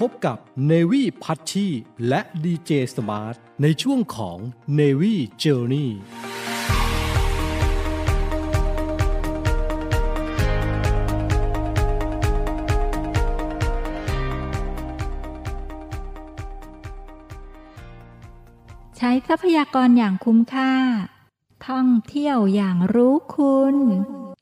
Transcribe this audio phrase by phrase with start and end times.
[0.00, 0.38] พบกับ
[0.70, 1.66] Navy พัชชี
[2.08, 4.38] และ DJ Smart ในช่วงของ
[4.78, 5.88] Navy Journey
[18.96, 20.72] ใช้ทรัพยากรอย่างคุ้มค่า
[21.68, 23.76] ท่องเที่ยวอย่างรู้คุณ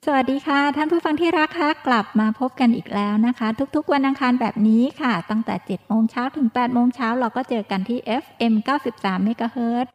[0.06, 8.54] สวัสดีค่ะท่านผู้ฟังที่รักคะกลับมาพบกันอีกแล้วนะคะ ทุกๆ วันอังคารแบบนี้ค่ะ ตั้งแต่ 7 โมงเช้าถึง 8 โมงเช้าเราก็เจอกันที่ FM
[8.90, 9.86] 93 MHz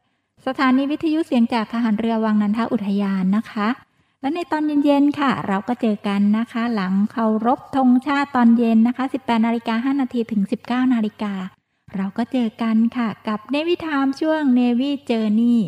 [0.47, 3.67] สถานีวิทยุเสียงจากทหารเรือวังนันทอุทยานนะคะ
[4.21, 11.33] และในตอนเย็นๆค่ะ เราก็เจอกันนะคะ หลังเคารพธงชาติตอนเย็นนะคะ 18นาฬิกา5นาทีถึง 19นาฬิกา
[11.95, 15.59] เราก็เจอกันค่ะ กับเนวิทามช่วงเนวิเจอร์นี่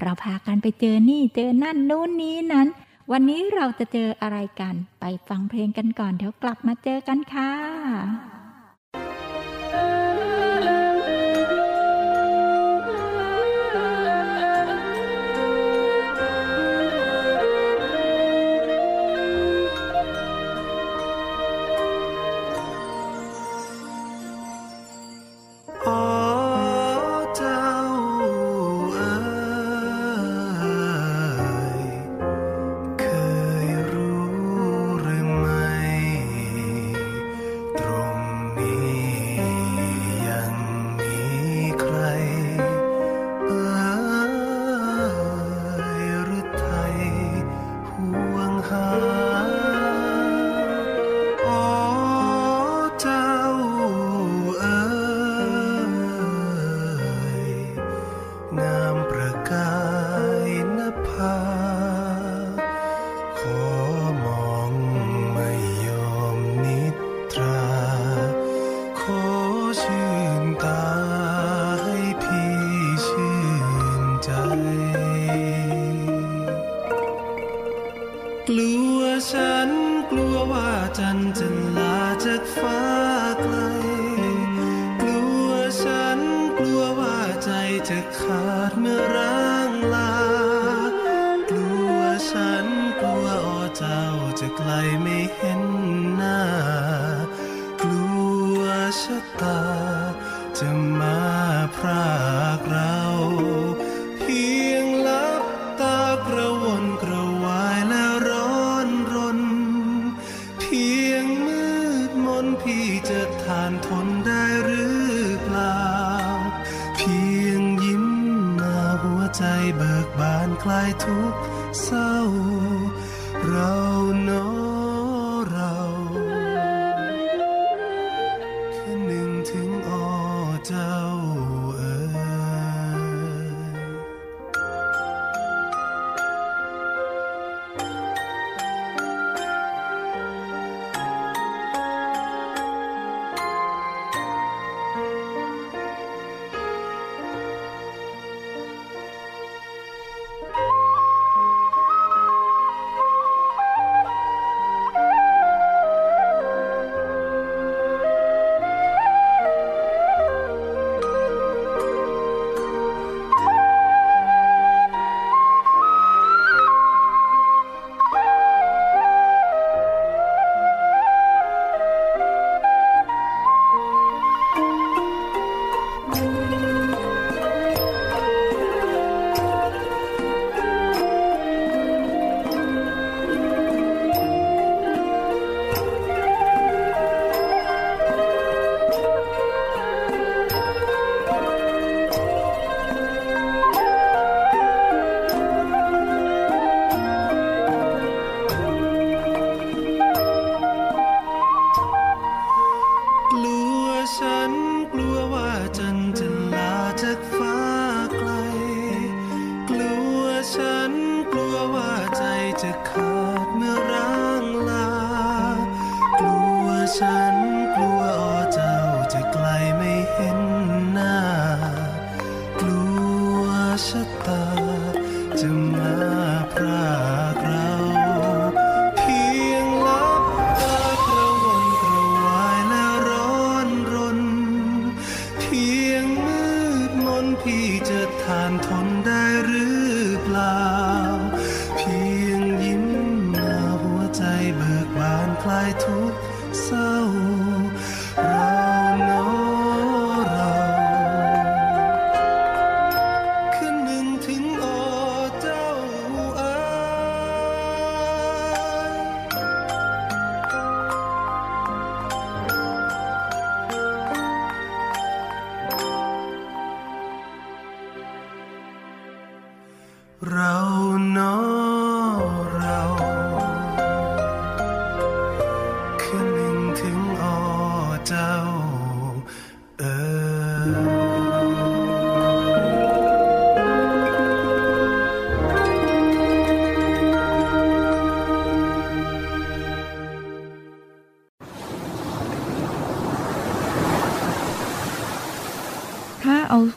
[0.00, 2.68] เราพากันไปเจอนี่เจอนั่นนู้นนี้นั้น
[3.12, 7.50] วันนี้เราจะเจออะไรกัน ไปฟังเพลงกันก่อน เดี๋ยวกลับมาเจอกันค่ะ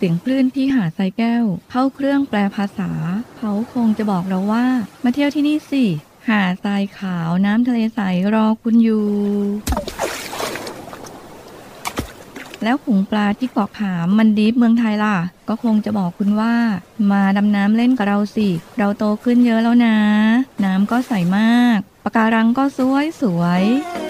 [0.06, 2.92] สียงคลื่นที่หาดทรายแก้ว เข้าเครื่องแปลภาษา
[3.38, 4.66] เขาคงจะบอกเราว่า
[5.04, 5.86] มาเที่ยวที่นี่สิ
[6.30, 8.00] หาดทรายขาวน้ำทะเลใส
[8.34, 9.08] รอคุณอยู่
[12.64, 15.18] แล้วขุงปลาที่เกาะขามมันดีฟเมืองไทยล่ะ
[15.50, 16.56] ก็คงจะบอกคุณว่า
[17.12, 18.48] มาดำน้ำเล่นกับเราสิ
[18.78, 19.98] เราโตขึ้นเยอะแล้วนะ
[20.66, 24.04] น้ำก็ใสมากปะการังก็สวยสวยๆ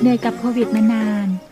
[0.00, 1.21] เหนื่อยกับโควิดมานาน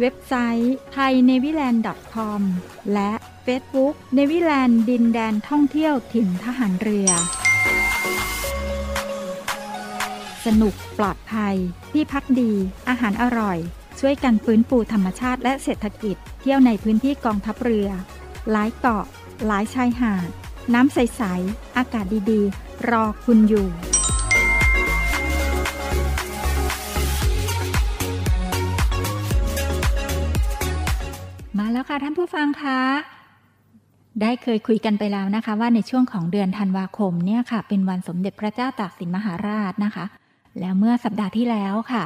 [0.00, 2.40] เว็บไซต์ thainewiland.com
[2.92, 3.10] และ
[3.46, 7.10] Facebook เนวิแลนด์ดินแดนท่องเที่ยวถิ่นทหารเรือ
[10.46, 11.56] สนุกปลอดภัย
[11.92, 12.52] ที่พักดี
[12.88, 13.58] อาหารอร่อย
[14.00, 17.88] ช่วยกันฟื้นฟูธรรมชาติและเศรษฐกิจ เที่ยวในพื้นที่กองทัพเรือ
[18.50, 19.04] หลายเกาะ
[19.46, 20.28] หลายชายหาด
[20.74, 23.68] น้ำใส ๆ อากาศดี ๆ รอคุณอยู่
[31.58, 32.80] มาแล้วค่ะท่านผู้ฟังคะ
[34.22, 40.04] ได้เคยคุยกันไปแล้วนะคะ ว่าในช่วงของเดือนธันวาคมเนี่ยค่ะ เป็นวันสมเด็จพระเจ้าตากสินมหาราชนะคะ
[40.60, 42.04] แล้วเมื่อสัปดาห์ที่แล้วค่ะ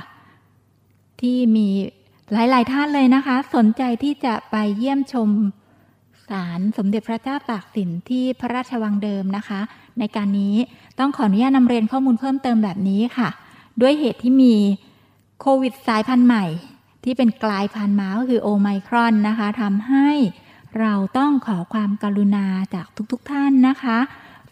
[1.20, 1.68] ที่มี
[2.32, 5.28] หลาย ๆ ท่านเลยนะคะ สนใจที่จะไปเยี่ยมชม
[6.28, 9.60] ศาลสมเด็จพระเจ้าตากสินที่พระราชวังเดิมนะคะ
[9.98, 10.54] ในการนี้
[10.98, 13.28] ต้องขออนุญาตนำเรียนข้อมูลเพิ่มเติมแบบนี้ค่ะ
[13.80, 14.54] ด้วยเหตุที่มี
[15.40, 16.44] โควิดสายพันธุ์ใหม่
[17.04, 20.08] ที่เป็นกลายพันธุ์มาก็คือโอไมครอนนะคะทำให้
[20.80, 23.98] เราต้องขอความกรุณาจากทุกๆทท่านนะคะ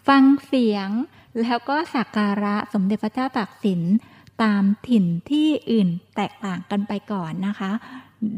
[0.07, 0.89] ฟังเสียง
[1.41, 3.81] แล้วก็สักการะสมเด็จพระเจ้าตากสิน
[4.43, 7.71] ตามถิ่นที่อื่นแตกต่างกันไปก่อนนะคะ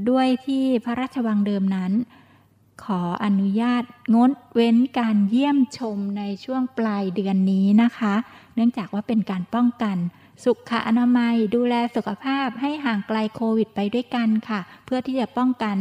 [0.10, 1.92] ด้วยที่พระราชวังเดิมนั้น
[2.84, 3.84] ขออนุญาต
[4.16, 8.14] งดเว้นการเยี่ยมชมในช่วงปลายเดือนนี้นะคะ
[8.56, 9.98] เนื่องจากว่าเป็นการป้องกัน
[10.44, 15.78] สุขอนามัย ดูแลสุขภาพให้ห่างไกลโควิดไปด้วยกันค่ะ เพื่อที่จะป้องกัน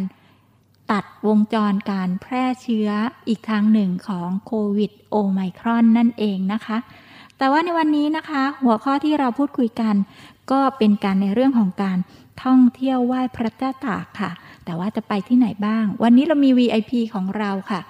[0.92, 2.88] ตัดวงจรการแพร่เชื้อ
[3.28, 6.78] อีกทางหนึ่งของโควิดโอไมครอนนั่นเองนะคะ
[7.38, 9.94] แต่ว่าในวันนี้นะคะ หัวข้อที่เราพูดคุยกัน
[10.50, 11.98] ก็เป็นการในเรื่องของการ
[12.44, 14.30] ท่องเที่ยวไหว้พระเจ้าตากค่ะ
[14.64, 17.80] แต่ว่าจะไปที่ไหนบ้าง วันนี้เรามี VIP ของเราค่ะ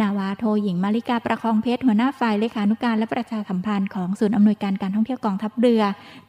[0.00, 5.82] นาวาโทหญิงมาริกาประคองเพชรหัวหน้าฝ่ายเลขานุการและประชาสัมพันธ์ของศูนย์อำนวยการการท่องเที่ยวกองทัพเรือ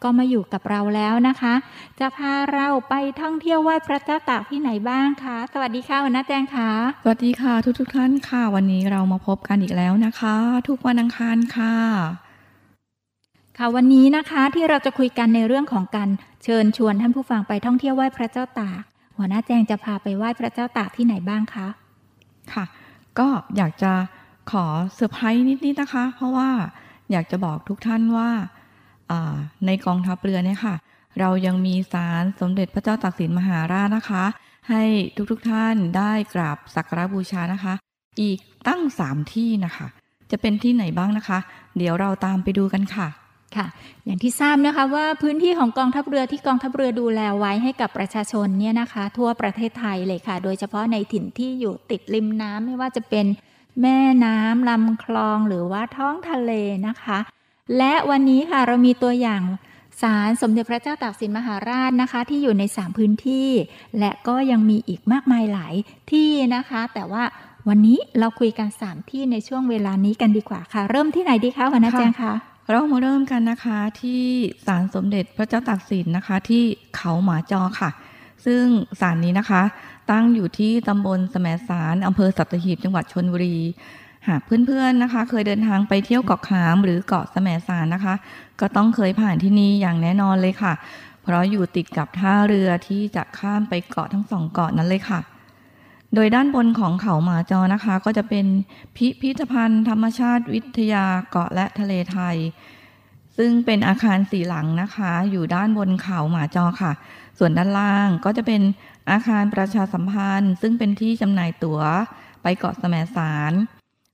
[0.03, 1.53] ก็มาอยู่กับเราแล้วนะคะ
[1.99, 6.69] จะพาเราไปท่องเที่ยวไหว้พระเจ้าตากที่ไหนบ้างคะ สวัสดีค่ะหัวหน้าแจงค่ะ
[7.03, 10.35] สวัสดีค่ะทุกทุกๆท่านค่ะ วันนี้เรามาพบกันอีกแล้วนะคะ
[10.67, 11.75] ทุกวันอังคารค่ะ
[13.57, 16.09] ค่ะวันนี้นะคะที่เราจะคุยกันในเรื่องของการ
[16.43, 18.81] เชิญชวนท่านผู้ฟังไปท่องเที่ยวไหว้พระเจ้าตาก
[19.17, 21.67] หัวหน้าแจงจะพาไปไหว้พระเจ้าตากที่ไหนบ้างคะ
[22.53, 22.65] ค่ะ
[23.19, 23.27] ก็
[23.57, 23.93] อยากจะ
[24.51, 24.65] ขอ
[24.95, 26.49] เซอร์ไพรส์นิดๆนะคะ เพราะว่า
[27.11, 28.29] อยากจะบอกทุกท่านว่า
[29.65, 30.75] ในกองทัพเรือเนี่ยค่ะ
[31.19, 34.23] เรายังมีศาลสมเด็จพระเจ้าตากสินมหาราชนะคะ
[34.69, 34.83] ให้
[35.31, 37.73] ทุกๆท่านได้กราบสักการะบูชานะคะ
[38.21, 39.87] อีกตั้งสามที่นะคะ
[40.31, 41.39] จะเป็นที่ไหนบ้างนะคะ
[41.77, 43.07] เดี๋ยวเราตามไปดูกันค่ะ
[43.57, 43.67] ค่ะ
[44.05, 53.25] อย่างที่ทราบนะคะว่าพื้นที่ของกองทัพเรือที่กองทัพเรือดูแลไว้ให้กับประชาชนเนี่ยนะคะ ทั่วประเทศไทยเลยค่ะ โดยเฉพาะในถิ่นที่อยู่ติดริมน้ำไม่ว่าจะเป็น
[53.81, 56.51] แม่น้ำลำคลองหรือว่าท้องทะเล
[56.87, 57.19] นะคะ
[57.77, 59.41] และวันนี้ค่ะเรามีตัวอย่าง
[60.01, 63.49] ศาลสมเด็จพระเจ้าตากสินมหาราชนะคะ ที่อยู่ใน 3 พื้นที่
[63.99, 65.73] และก็ยังมีอีกมากมายหลาย
[66.11, 67.23] ที่นะคะ แต่ว่า
[67.67, 72.33] วันนี้เราคุยกัน 3 ที่ในช่วงเวลานี้กันดีกว่าค่ะ เริ่มที่ไหนดีคะวันนาแจงคะ
[72.71, 74.23] เรามาเริ่มกันนะคะที่
[74.65, 76.63] ศาลสมเด็จพระเจ้าตากสินนะคะที่
[76.95, 77.89] เขาหมาจอค่ะ
[78.45, 78.63] ซึ่ง
[79.01, 79.61] ศาลนี้นะคะ
[80.11, 83.57] ตั้งอยู่ที่ตำบลแสมสารอำเภอสัตหีบจังหวัดชนบุรี
[84.27, 88.15] หากเพื่อนๆนะคะ เคยเดินทางไปเที่ยวเกาะขามหรือเกาะแสมสารนะคะ
[88.59, 90.73] ก็ต้องเคยผ่านที่นี่อย่างแน่นอนเลยค่ะ
[91.23, 95.21] เพราะอยู่ติดกับท่าเรือที่จะข้ามไปเกาะทั้งสองเกาะนั้นเลยค่ะ
[96.15, 98.45] โดยด้านบนของเขาหมาจอนะคะ ก็จะเป็น
[98.95, 102.37] พิพิธภัณฑ์ ธรรมชาติวิทยาเกาะและทะเลไทย
[103.37, 106.91] ซึ่งเป็นอาคารสี่หลังนะคะ อยู่ด้านบนเขาหมาจอค่ะ
[107.39, 108.61] ส่วนด้านล่างก็จะเป็น
[109.11, 111.81] อาคารประชาสัมพันธ์ ซึ่งเป็นที่จำหน่ายตั๋ว
[112.43, 113.53] ไปเกาะแสมสาร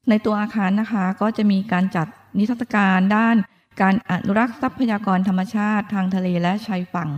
[0.09, 3.35] ในตัวอาคารนะคะก็จะมีการจัดนิทรรศการด้าน
[3.81, 7.09] การอนุรักษ์ทรัพยากรธรรมชาติทางทะเลและชายฝั่ง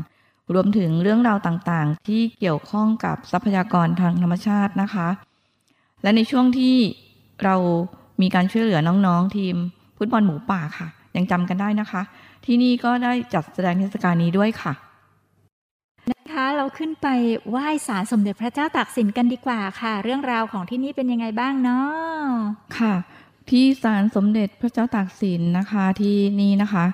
[0.53, 5.07] รวมถึงเรื่องราวต่างๆ ที่เกี่ยวข้องกับทรัพยากรทางธรรมชาตินะคะ
[6.03, 6.75] และในช่วงที่
[7.43, 7.55] เรา
[8.21, 9.55] มีการช่วยเหลือน้องๆ ทีม
[9.97, 12.01] ฟุตบอลหมูป่าค่ะ ยังจำกันได้นะคะ
[12.45, 14.73] ที่นี่ก็ได้จัดแสดงเทศกาลนี้ด้วยค่ะ
[16.11, 17.07] นะคะเราขึ้นไป
[17.49, 22.29] ไหว้ศาลสมเด็จพระเจ้าตากสินกันดีกว่าค่ะ เรื่องราวของที่นี่เป็นยังไงบ้างเนาะ
[22.77, 22.93] ค่ะ
[23.49, 26.85] ที่ศาลสมเด็จพระเจ้าตากสินนะคะที่นี่นะคะ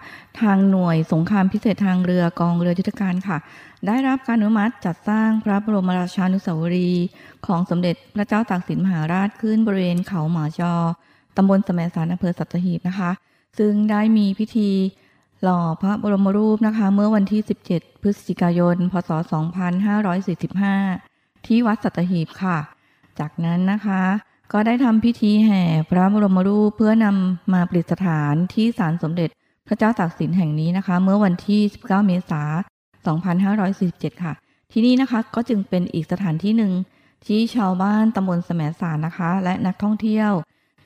[0.42, 3.38] ทางหน่วยสงครามพิเศษทางเรือกองเรือยุทธการค่ะ
[3.88, 7.08] ได้รับการอนุมัติจัดสร้างพระบรมราชานุสาวรีย์
[7.46, 10.74] ของสมเด็จพระเจ้าตากสินมหาราชขึ้นบริเวณเขาหมาจอ
[11.38, 13.12] ตำบลสมสารอำเภอสัตหีบนะคะ
[13.58, 14.70] ซึ่งได้มีพิธี
[15.44, 19.10] หล่อพระบรมรูปนะคะ เมื่อวันที่ 17 พฤศจิกายน พศ
[20.68, 22.58] 2545 ที่วัดสัตหีบค่ะ
[23.20, 24.04] จากนั้นนะคะ
[24.54, 29.30] ก็ได้ทำพิธีแห่พระบรมรูปเพื่อนำมาประดิษฐานที่ศาลสมเด็จ
[29.68, 32.50] พระเจ้าตากสินแห่งนี้นะคะ เมื่อวันที่ 19 เมษาย
[33.16, 33.28] น
[34.16, 34.34] 2547 ค่ะ
[34.72, 36.74] ที่นี่นะคะก็จึงเป็นอีกสถานที่หนึ่ง
[37.26, 40.32] ที่ชาวบ้านตำบลแสมสารนะคะ และนักท่องเที่ยว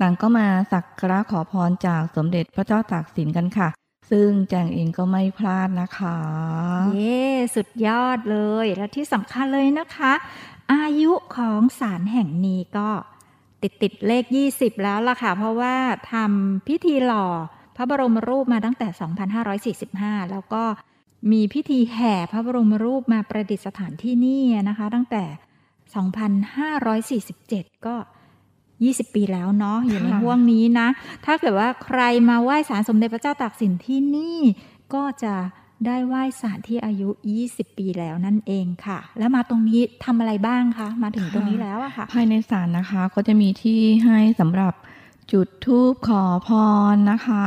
[0.01, 3.69] ต่างก็มาสักการะขอพรจากสมเด็จพระเจ้าตากสินกันค่ะ
[4.11, 6.17] ซึ่งแจงเองก็ไม่พลาดนะคะ
[6.95, 7.23] เย้
[7.55, 10.13] สุดยอดเลย และที่สำคัญเลยนะคะ
[10.73, 12.89] อายุของศาลแห่งนี้ก็
[13.63, 14.23] ติดติดเลข
[14.53, 15.75] 20 แล้วล่ะค่ะ เพราะว่า
[16.11, 17.27] ทำพิธีหล่อ
[17.75, 20.63] พระบรมรูปมาตั้งแต่ 2545 แล้วก็
[21.31, 25.23] มีพิธีแห่พระบรมรูปมาประดิษฐานที่นี่นะคะ ตั้งแต่
[27.69, 27.95] 2547 ก็
[28.55, 30.87] 20 ปีแล้วเนาะอยู่ในค่ะห่วงนี้นะ
[31.25, 34.39] ถ้าเกิดว่าใครมาไหว้ศาลสมเด็จพระเจ้าตากสินที่นี่
[34.93, 35.33] ก็จะ
[35.85, 37.09] ได้ไหว้ศาลที่อายุ
[37.45, 44.73] 20 ปีแล้วนั่นเองค่ะ แล้วมาตรงนี้ทำอะไรบ้างคะ มาถึงตรงนี้แล้วอะค่ะ ภายในศาลนะคะก็จะมีที่ให้สำหรับ
[45.31, 46.49] จุดธูปขอพ
[46.93, 47.43] รนะคะ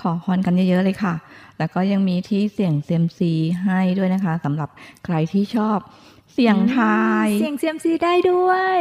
[0.00, 1.14] ขอพรกันเยอะๆเลยค่ะ
[1.58, 3.32] แล้วก็ยังมีที่เสี่ยงเซียมซี
[3.64, 4.68] ให้ด้วยนะคะสำหรับ
[5.04, 5.78] ใครที่ชอบ
[6.32, 8.76] เสี่ยงทายเสียงเซียมซีได้ด้วย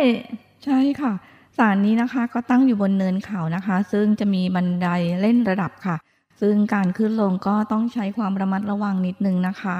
[0.66, 1.14] ใช่ค่ะ
[1.58, 4.88] ศาลนี้นะคะก็ตั้งอยู่บนเนินเขานะคะ ซึ่งจะมีบันได
[5.22, 5.96] เล่นระดับค่ะ
[6.42, 9.80] ซึ่งการขึ้นลงก็ต้องใช้ความระมัดระวังนิดนึงนะคะ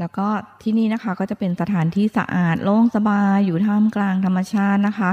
[0.00, 0.26] แล้วก็
[0.62, 5.10] ที่นี่นะคะก็จะเป็นสถานที่สะอาดโล่งสบายอยู่ท่ามกลางธรรมชาตินะคะ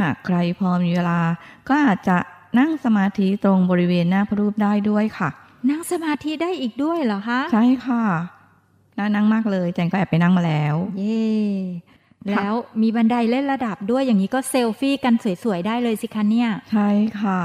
[0.00, 1.20] หากใครพอมีเวลา
[1.68, 2.16] ก็อาจจะ
[2.58, 5.28] นั่งสมาธิตรงบริเวณหน้าพระรูปได้ด้วยค่ะ
[5.70, 8.04] นั่งสมาธิได้อีกด้วยเหรอคะใช่ค่ะ
[8.98, 11.30] น่านั่งมากเลยแจงก็แอบไปนั่งมาแล้ว เย่
[12.30, 16.88] แล้วมีบันไดเล่นระดับด้วยอย่างนี้ก็เซลฟี่กันสวยๆได้เลยสิคะเนี่ย ใช่
[17.20, 17.40] ค่ะ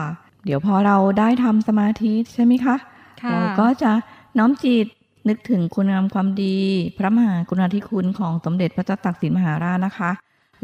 [0.46, 2.76] เดี๋ยวพอเราได้ทำสมาธิใช่ไหมคะ
[3.24, 3.92] ค่ะเราก็จะ
[4.38, 4.88] น้อมจิต
[5.28, 6.58] นึกถึงคุณงามความดี
[6.98, 10.12] พระมหากรุณาธิคุณของสมเด็จพระเจ้าตากสินมหาราชนะคะ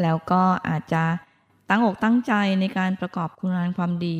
[0.01, 1.03] แล้วก็อาจจะ
[1.69, 4.17] ตั้งอกตั้งใจในการประกอบคุณงามความดี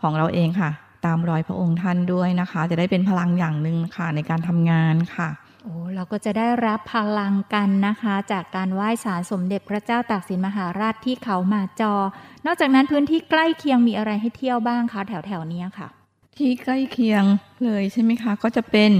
[0.00, 0.70] ของเราเองค่ะ
[1.04, 5.28] ตามรอยพระองค์ท่านด้วยนะคะ จะได้เป็นพลังอย่างหนึ่งค่ะในการทำงานค่ะ
[5.66, 11.94] โอ้เราก็จะได้รับพลังกันนะคะ จากการไหว้ศาลสมเด็จพระเจ้าตากสินมหาราชที่เขามาจอ
[12.46, 15.88] นอกจากนั้นพื้นที่ใกล้เคียงมีอะไรให้เที่ยวบ้างคะแถวแถวนี้ค่ะ
[16.38, 17.24] ที่ใกล้เคียง
[17.64, 18.90] เลยใช่ไหมคะ ก็จะเป็น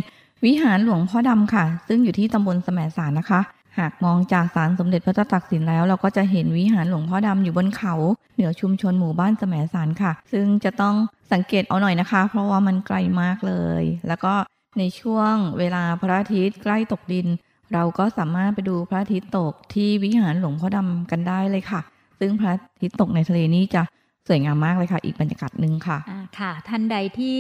[0.44, 3.40] วิหารหลวงพ่อดำค่ะ ซึ่งอยู่ที่ตำบลแสมสารนะคะ
[3.78, 7.94] หากมองจากศาลสมเด็จพระเจ้าตากสินแล้ว เราก็จะเห็นวิหารหลวงพ่อดำอยู่บนเขา
[8.35, 10.94] เหนือชุมชนหมู่บ้านแสมสารค่ะ ซึ่งจะต้อง
[11.33, 14.35] สังเกตเอาหน่อยนะคะ เพราะว่ามันไกลมากเลย แล้วก็
[14.78, 17.26] ในช่วงเวลาพระอาทิตย์ใกล้ตกดิน
[17.73, 21.81] เราก็สามารถไปดูพระอาทิตย์ตกที่วิหารหลวงพ่อดำกันได้เลยค่ะ
[22.19, 23.83] ซึ่งพระอาทิตย์ตกในทะเลนี้จะ
[24.28, 27.38] สวยงามมากเลยค่ะ อีกบรรยากาศหนึ่งค่ะอ่าค่ะ ท่านใดที่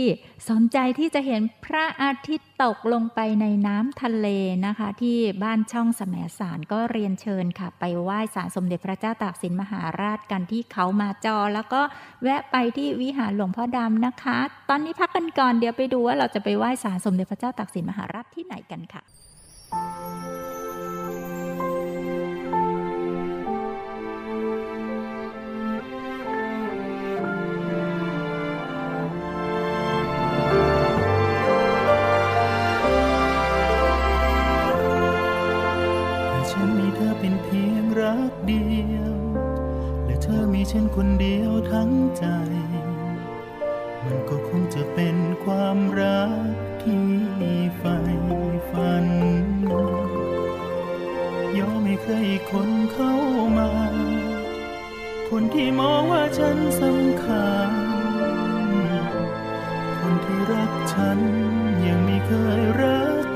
[0.50, 4.28] สนใจที่จะเห็นพระอาทิตย์ตกลงไปในน้ำทะเล
[4.66, 11.80] นะคะ ที่บ้านช่องแสมสารก็เรียนเชิญค่ะ ไปไหว้ศาลสมเด็จพระเจ้าตากสินมหาราชกันที่เขามาจอ แล้วก็
[12.22, 14.38] แวะไปที่วิหารหลวงพ่อดำนะคะ
[14.70, 19.02] ตอนนี้พักกันก่อนเดี๋ยวไปดูว่าเราจะไปไหว้ศาลสมเด็จพระเจ้าตากสินมหาราชที่ไหนกันค่ะ
[40.76, 42.26] ฉันคนเดียวทั้งใจ
[44.04, 47.06] มันก็คงจะเป็นความรักที่
[47.76, 47.98] ใฝ่
[48.70, 49.06] ฝัน
[51.58, 52.14] ยอมให้ใคร
[52.50, 53.14] คนเข้า
[53.58, 53.70] มา
[55.28, 57.70] คนที่มองว่าฉันสำคัญ
[59.98, 61.18] คนที่รักฉัน
[61.86, 63.26] ยังไม่เคยรัก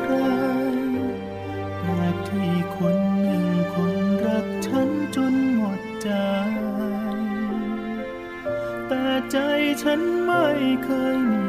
[0.00, 0.14] ใคร
[1.78, 3.94] แปลกที่คนหนึ่งคน
[4.26, 6.10] รักฉันจนหมดใจ
[9.80, 10.44] ฉันไม่
[10.84, 11.47] เคยมี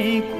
[0.00, 0.39] ม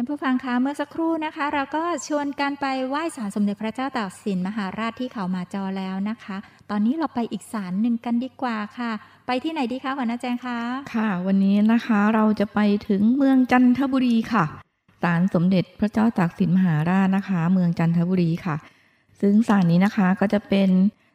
[0.00, 6.36] านผู้ฟังคะเมื่อสักครู่นะคะ เราก็ชวนกันไปไหว้ศาลสมเด็จพระเจ้าตากสินมหาราชที่เขามาจอแล้วนะคะ
[6.70, 8.90] ตอนนี้เราไปอีกศาลหนึ่งกันดีกว่าค่ะ
[9.26, 10.58] ไปที่ไหนดีคะหัวหน้าแจงคะ
[10.94, 14.44] ค่ะ วันนี้นะคะเราจะไปถึงเมืองจันทบุรีค่ะ
[15.02, 18.56] ศาลสมเด็จพระเจ้าตากสินมหาราชนะคะ เมืองจันทบุรีค่ะ
[19.20, 20.70] ซึ่งศาลนี้นะคะก็จะเป็น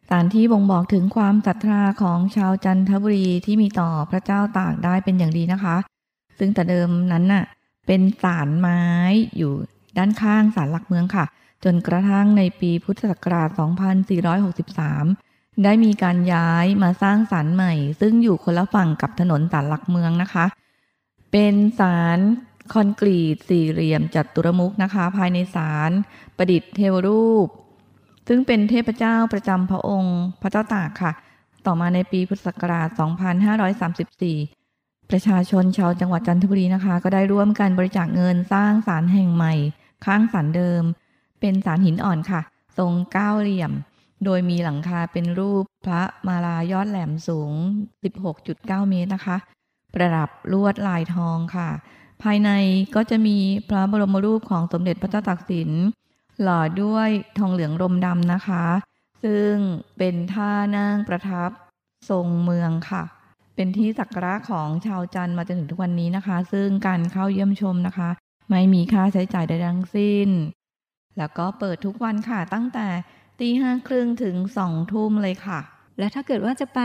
[0.10, 5.76] ศาลที่บ่งบอกถึงความศรัทธาของชาวจันทบุรีที่มีต่อพระเจ้าตากได้เป็นอย่างดีนะคะ
[6.39, 7.45] ซึ่งแต่เดิมนั้นน่ะ
[7.86, 8.84] เป็นศาลไม้
[9.38, 9.54] อยู่
[9.98, 11.26] ด้านข้างศาลหลักเมืองค่ะ
[11.63, 13.50] จนกระทั่งในปีพุทธศักราช
[14.76, 20.45] 2463 ได้มีการย้ายมาสร้างศาลใหม่ ซึ่งอยู่คนละฝั่งกับถนนศาลหลักเมืองนะคะ
[21.32, 22.19] เป็นศาล
[22.74, 25.91] คอนกรีตสี่เหลี่ยมจัตุรมุกนะคะ ภายในศาล
[26.38, 27.48] ประดิษฐ์เทวรูป
[28.28, 31.12] ซึ่งเป็นเทพเจ้าประจำพระองค์ พระเจ้าตากค่ะ
[31.65, 32.89] ต่อมาในปีพุทธศักราช
[33.63, 34.64] 2534
[35.09, 39.53] ประชาชนชาวจังหวัดจันทบุรีนะคะ ก็ได้ร่วมกันบริจาคเงินสร้างศาลแห่งใหม่
[40.05, 40.83] ข้างศาลเดิม
[41.39, 42.41] เป็นศาลหินอ่อนค่ะ
[42.77, 43.71] ทรงเก้าเหลี่ยม
[44.25, 47.51] โดยมีหลังคาเป็นรูปพระมาลายอดแหลมสูง
[48.21, 49.37] 16.9 เมตรนะคะ
[49.93, 51.69] ประดับลวดลายทองค่ะ
[52.23, 52.49] ภายใน
[52.95, 53.37] ก็จะมี
[53.69, 55.71] พระบรมรูปของสมเด็จพระเจ้าตากสิน
[56.41, 58.65] หล่อด้วยทองเหลืองรมดำนะคะ
[59.23, 59.53] ซึ่ง
[59.97, 61.49] เป็นท่านั่งประทับ
[62.09, 63.03] ทรงเมืองค่ะ
[63.55, 68.09] เป็นที่สักการะของชาวจันทร์มาจนถึงทุกวันนี้นะคะ ซึ่งการเข้าเยี่ยมชมนะคะ
[68.49, 70.29] ไม่มีค่าใช้จ่ายใดทั้งสิ้น
[71.17, 72.87] แล้วก็เปิดทุกวันค่ะตั้งแต่
[73.39, 75.59] ตีห้าครึ่งถึงสองทุ่มเลยค่ะ
[75.99, 76.81] และถ้าเกิดว่าจะไป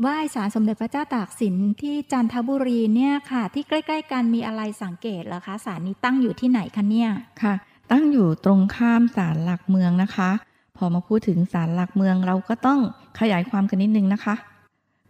[0.00, 7.10] ไหว้ศาลสมเด็จพระเจ้าตากสินที่จันทบุรีเนี่ยค่ะ ที่ใกล้ ๆ กันมีอะไรสังเกตเหรอคะศาลนี้ตั้งอยู่ที่ไหนคะเนี่ย
[7.42, 7.54] ค่ะ
[7.92, 10.30] ตั้งอยู่ตรงข้ามศาลหลักเมืองนะคะ
[10.76, 12.80] พอมาพูดถึงศาลหลักเมืองเราก็ต้อง
[13.20, 14.34] ขยายความกันนิดนึงนะคะ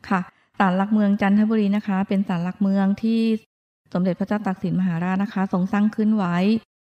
[0.09, 0.21] ค่ะ
[0.59, 3.21] ศาลหลักเมืองจันทบุรีนะคะ เป็นศาลหลักเมืองที่
[3.93, 6.37] สมเด็จพระเจ้าตากสินมหาราชนะคะ ทรงสร้างขึ้นไว้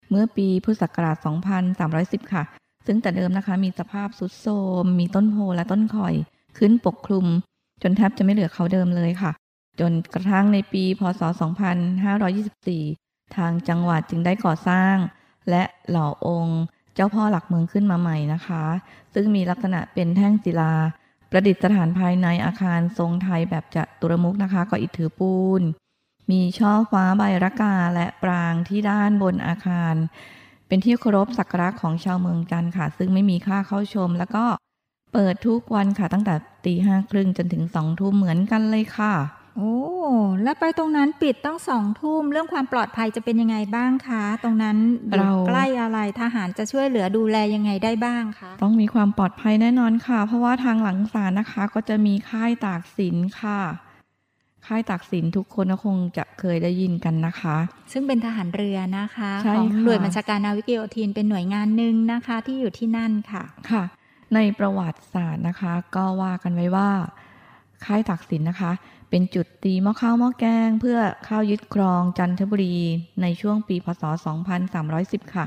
[0.10, 1.18] เมื่อปีพุทธศักราช
[1.76, 2.44] 2310 ค่ะ
[2.86, 4.54] ซึ่งแต่เดิมนะคะมีสภาพสุดโทร
[4.84, 6.16] มมีต้นโพและต้นข่อย
[6.58, 7.26] ขึ้นปกคลุม
[7.82, 9.32] จนแทบจะไม่เหลือเขาเดิมเลยค่ะ
[9.80, 11.22] จนกระทั่งในปี พศ
[12.10, 14.96] 2524 ทางจังหวัดจึงได้ก่อสร้าง
[15.50, 16.62] และหล่อองค์
[16.96, 18.64] เจ้าพ่อหลักเมืองขึ้นมาใหม่นะคะ
[19.14, 20.74] ซึ่งมีลักษณะเป็นแท่งศิลา
[21.32, 25.62] ประดิษฐานภายในอาคารทรงไทยแบบจัตุรมุกนะคะก็อิฐถือปูน
[26.32, 29.96] มีช่อฟ้าใบระกาและปรางที่ด้านบนอาคาร
[30.68, 34.46] เป็นที่เคารพสักการะของชาวเมืองจันค่ะ ซึ่งไม่มีค่าเข้าชม แล้วก็
[35.14, 39.14] เปิดทุกวันค่ะตั้งแต่ตีห้าครึ่งจนถึงสองทุ่มเหมือนกันเลยค่ะ
[39.60, 39.78] โอ้
[40.44, 44.78] แล้วไปตรงนั้นปิดตั้งสองทุ่มเรื่องความปลอดภัยจะเป็นยังไงบ้างคะ ตรงนั้น
[45.10, 53.62] อยู่เราใกล้อะไรทหารจะช่วยเหลือดูแลยังไงได้บ้างคะต้องมีความปลอดภัยแน่นอนค่ะ เพราะว่าทางหลังศาลนะคะ ก็จะมีค่ายตากสินค่ะ
[54.68, 57.58] ค่ายตากสินทุกคนก็คงจะเคยได้ยินกันนะคะ
[57.92, 63.84] ซึ่งเป็นทหารเรือนะคะใช่ของค่ะหน่วยบัญชาการนาวิกโยธินเป็นหน่วยงานหนึ่งนะคะที่อยู่ที่นั่นค่ะค่ะ
[64.36, 66.90] ในประวัติศาสตร์นะคะ ก็ว่ากันไว้ว่า
[67.86, 68.72] ค่ายตากสินนะคะ
[69.10, 72.78] เป็นจุดตีหม้อข้าวหม้อแกง เพื่อเข้ายึดครองจันทบุรี
[73.22, 74.04] ในช่วงปีพศ
[74.68, 75.46] 2310 ค่ะ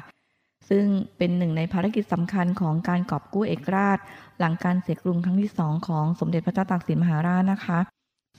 [0.68, 0.84] ซึ่ง
[1.18, 3.98] เป็นหนึ่งในภารกิจสำคัญของการกอบกู้เอกราช
[4.38, 7.78] หลังการเสียกรุงครั้งที่สองของสมเด็จพระเจ้าตากสินมหาราชนะคะ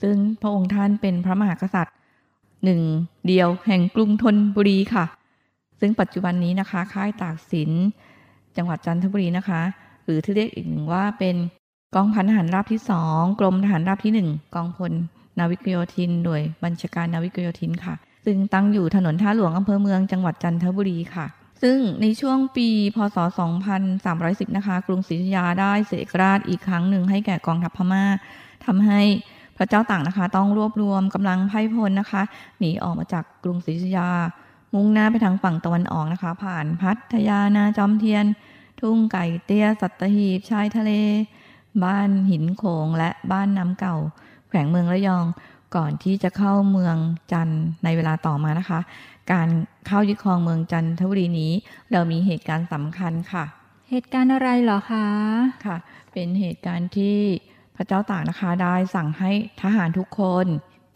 [0.02, 1.94] ซึ่งพระองค์ท่านเป็นพระมหากษัตริย์
[2.64, 2.80] หนึ่ง
[3.26, 5.04] เดียวแห่งกรุงธนบุรีค่ะ
[5.80, 7.70] ซึ่งปัจจุบันนี้นะคะค่ายตากสิน
[8.56, 9.60] จังหวัดจันทบุรีนะคะ
[10.04, 11.36] หรือที่เรียกอีกหนึ่งว่าเป็น
[11.94, 14.92] กองพันทหารราบที่สองกรมทหารราบที่หนึ่งกองพล
[15.38, 17.94] นาวิกโยธินโดยบัญชาการนาวิกโยธินค่ะ
[18.24, 21.26] ซึ่งตั้งอยู่ถนนท่าหลวงอำเภอเมืองจังหวัดจันทบุรีค่ะ
[21.62, 23.18] ซึ่งในช่วงปี พศ
[23.86, 28.04] 2310 นะคะ กรุงศรีอยุธยาได้เสกราชอีกครั้งหนึ่งให้แก่กองทัพพม่า
[28.66, 29.00] ทำให้
[29.56, 32.22] พระเจ้าต่างนะคะ ต้องรวบรวมกำลังไพ่พลนะคะ
[32.58, 34.10] หนีออกมาจากกรุงศรีอยุธยา
[34.74, 38.24] มุ่งหน้าไปทางฝั่งตะวันออกนะคะ ผ่านพัทยานาจอมเทียน
[38.80, 40.92] ทุ่งไก่เตี้ย สัตหีบชายทะเล
[41.84, 43.96] บ้านหินโขงและบ้านน้ำเก่า
[44.60, 45.24] วงเมืองระยอง
[45.76, 46.96] ก่อนที่จะเข้าเมือง
[47.32, 48.80] จันทร์ในเวลาต่อมานะคะ
[49.32, 49.48] การ
[49.86, 51.52] เข้ายึดครองเมืองจันทบุรีนี้
[51.92, 53.44] เรามีเหตุการณ์สำคัญค่ะ
[53.90, 55.06] เหตุการณ์อะไรเหรอคะ
[55.66, 55.76] ค่ะ
[56.12, 57.18] เป็นเหตุการณ์ที่
[57.76, 59.30] พระเจ้าตากนะคะได้สั่งให้
[59.62, 60.46] ทหารทุกคน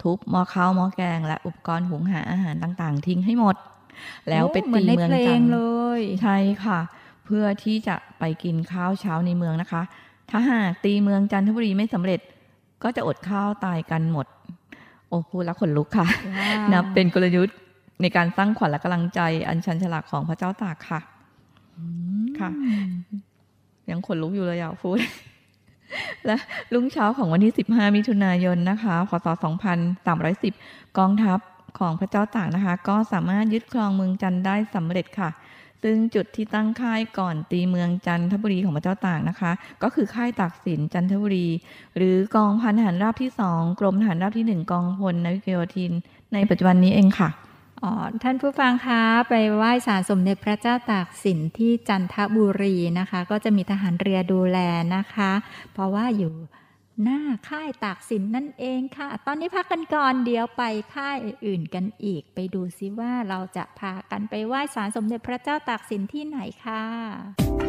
[0.01, 3.55] ทุบหม้อข้าวหม้อแกง และอุปกรณ์หุงหาอาหารต่างๆ ทิ้งให้หมด
[4.29, 5.61] แล้วไปเหมือตีนในเมืองเพลจังนทร์เล
[5.99, 6.79] ยใช่ค่ะ
[7.25, 9.81] เพื่อที่จะไปกินข้าวเช้าในเมืองนะคะ
[10.29, 12.19] ถ้าหากตีเมืองจันทบุรีไม่สำเร็จ
[12.83, 14.27] ก็จะอดข้าวตายกันหมด
[15.07, 16.05] โอ้พูดแล้วขนลุกค่ะ
[16.39, 17.57] ว้าวนับเป็นกลยุทธ์
[18.01, 20.99] ในการสร้างขวัญและกำลังใจอันชันฉลาดของพระเจ้าตากค่ะ
[22.39, 22.49] ค่ะ
[23.89, 24.97] ยังขนลุกอยู่เลยอยากพูด
[26.25, 26.35] และ
[26.73, 29.27] รุ่งเช้าของวันที่ 15 มิถุนายนนะคะพศ
[29.91, 31.39] 2310 กองทัพ
[31.79, 35.29] ของพระเจ้าตากนะคะ ก็สามารถยึดครองเมืองจันทร์ได้สำเร็จค่ะ
[35.83, 39.51] ซึ่งจุดที่ตั้งค่ายก่อนตีเมืองจันทบุรีของพระเจ้าตากนะคะ
[39.83, 41.47] ก็คือค่ายตากสินจันทบุรี
[41.97, 45.91] หรือกองพันทหารราบที่สองกรมทหารราบที่หนึ่งกองพลนาวิกโยธิน
[46.33, 47.29] ในปัจจุบันนี้เองค่ะ
[47.83, 47.91] อ๋อ
[48.23, 54.57] ท่านผู้ฟังคะไปไหว้ศาลสมเด็จพระเจ้าตากสินที่จันทบุรีนะคะ ก็จะมีทหารเรือดูแล
[54.95, 55.31] นะคะ
[55.73, 56.33] เพราะว่าอยู่
[57.03, 60.63] หน้าค่ายตากสินนั่นเองค่ะ ตอนนี้พักกันก่อนเดี๋ยวไป
[60.95, 67.68] ค่ายอื่นกันอีก ไปดูซิว่าเราจะพากันไปไหว้ศาลสมเด็จพระเจ้าตากสินที่ไหนค่ะ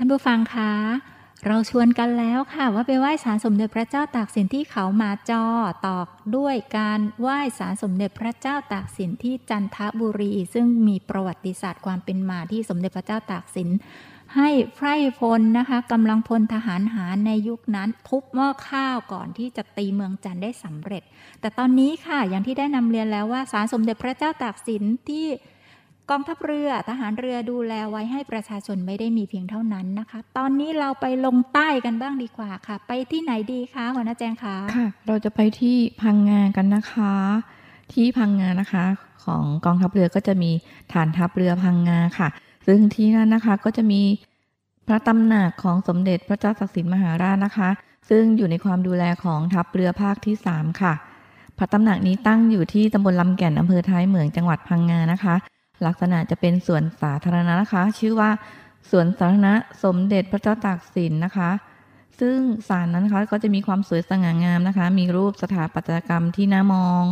[0.00, 0.72] ท่านผู้ฟังคะ
[1.46, 5.44] เราชวนกันแล้วค่ะว่าไปไหว้ศาลสมเด็จพระเจ้าตากสินที่เขามาจอ
[5.86, 6.06] ตอก
[6.36, 13.68] ด้วยการไหว้ศาลสมเด็จพระเจ้าตากสินที่จันทบุรี ซึ่งมีประวัติศาสตร์ความเป็นมาที่สมเด็จพระเจ้าตากสิน
[14.36, 21.02] ให้ไพร่พลนะคะกำลังพลทหารหารในยุคนั้นทุบหม้อข้าวก่อนที่จะตีเมืองจันได้สำเร็จ
[21.40, 25.26] แต่ตอนนี้ค่ะอย่างที่ได้นำเรียนแล้วว่าศาลสมเด็จพระเจ้าตากสินที่
[26.10, 37.14] กองทัพเรือทหารเรือดูแลไว้ให้ประชาชนไม่ได้มีเพียงเท่านั้นนะคะ ตอนนี้เราไปลงใต้กันบ้างดีกว่าค่ะ ไปที่ไหนดีคะหัวหน้าแจงคะค่ะ เราจะไปที่พังงากันนะคะ
[37.92, 38.84] ที่พังงานะคะ
[39.24, 40.50] ของกองทัพเรือก็จะมี
[40.92, 42.28] ฐานทัพเรือพังงาค่ะ
[42.66, 44.02] ซึ่งที่นั่นนะคะก็จะมี
[44.86, 47.68] พระตำหนักของสมเด็จพระเจ้าตากสินมหาราชนะคะ
[48.10, 50.92] ซึ่งอยู่ในความดูแลของทัพเรือภาคที่ 3 ค่ะ
[51.58, 55.34] พระตำหนักนี้ตั้งอยู่ที่ตำบลลำแก่นอำเภอท้ายเหมืองจังหวัดพังงานะคะ
[55.86, 58.30] ลักษณะจะเป็นสวนสาธารณะนะคะ ชื่อว่า
[58.90, 61.50] สวนสาธารณะสมเด็จพระเจ้าตากสินนะคะ
[62.20, 62.38] ซึ่ง
[62.68, 67.02] ศาลนั้นนะคะก็จะมีความสวยสง่างามนะคะ มีรูปสถาปัตยกรรมที่น่ามอง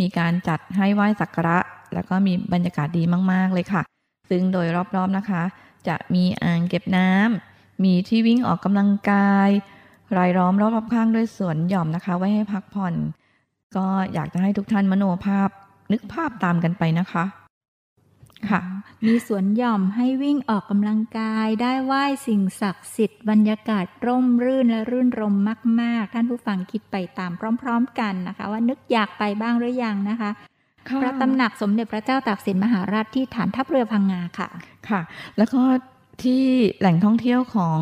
[0.00, 1.58] มีการจัดให้ไหว้สักการะ
[1.94, 3.82] แล้วก็มีบรรยากาศดีมาก ๆ เลยค่ะ
[4.30, 4.66] ซึ่งโดย
[4.96, 5.42] รอบๆนะคะ
[5.88, 9.48] จะมีอ่างเก็บน้ำมีที่วิ่งออกกำลังกาย
[10.16, 12.94] รายล้อมรอบๆข้างด้วยสวนหย่อมนะคะ ไว้ให้พักผ่อน
[13.76, 15.48] ก็อยากจะให้ทุกท่านมโนภาพ
[15.92, 17.24] นึกภาพตามกันไปนะคะ
[18.50, 18.60] ค่ะ
[19.06, 25.34] มีสวนหย่อมให้วิ่งออกกำลังกายได้ไหว้สิ่งศักดิ์สิทธิ์บรรยากาศร่มรื่นและรื่นรม
[25.80, 30.30] มาก ๆ ท่านผู้ฟังคิดไปตามพร้อม ๆ กันนะคะ ว่านึกอยากไปบ้างหรือยังนะคะ
[30.88, 34.48] ค่ะพระตำหนักสมเด็จพระเจ้าตากสินมหาราชที่ฐานทัพเรือพังงาค่ะ
[34.88, 35.00] ค่ะ
[35.38, 35.60] แล้วก็
[36.22, 36.42] ที่
[36.78, 37.78] แหล่งท่องเที่ยวของ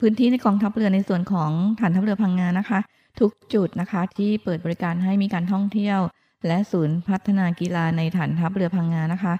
[0.00, 2.78] พื้นที่ในกองทัพเรือในส่วนของฐานทัพเรือพังงานะคะ
[3.20, 5.98] ทุกจุดนะคะที่เปิดบริการให้มีการท่องเที่ยว
[6.46, 9.34] และศูนย์พัฒนากีฬาในฐานทัพเรือพังงานะคะ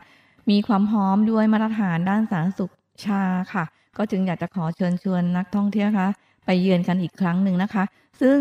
[0.50, 2.72] มีความพร้อมด้วยมาตรฐานด้านสาธารณสุข
[3.04, 3.64] ชาค่ะ
[3.96, 6.11] ก็จึงอยากจะขอเชิญชวนนักท่องเที่ยวนะคะ
[6.46, 7.84] ไปเยือนกันอีกครั้งหนึ่งนะคะ
[8.20, 8.38] ซึ่ง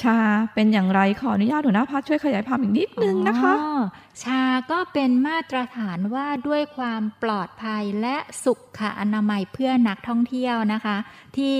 [0.00, 0.18] ชา
[0.54, 3.52] เป็นอย่างไรขออนุญาตหัวหน้าพัช่วยขยายความอีกนิดนึงนะคะ
[4.22, 10.96] ชาก็เป็นมาตรฐานว่าด้วยความปลอดภัยและสุขอนามัยเพื่อนักท่องเที่ยวนะคะ
[11.36, 11.56] ที่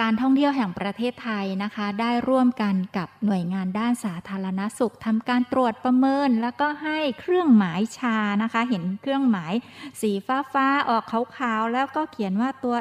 [0.00, 9.52] การท่องเที่ยวแห่งประเทศไทยนะคะ ได้ร่วมกันกับหน่วยงานด้านสาธารณสุขทำการตรวจประเมิน แล้วก็ให้เครื่องหมายชานะคะ เห็นเครื่องหมาย
[10.00, 11.04] สีฟ้าฟ้าๆออก
[11.38, 12.76] ขาวๆ แล้วก็เขียนว่าตัว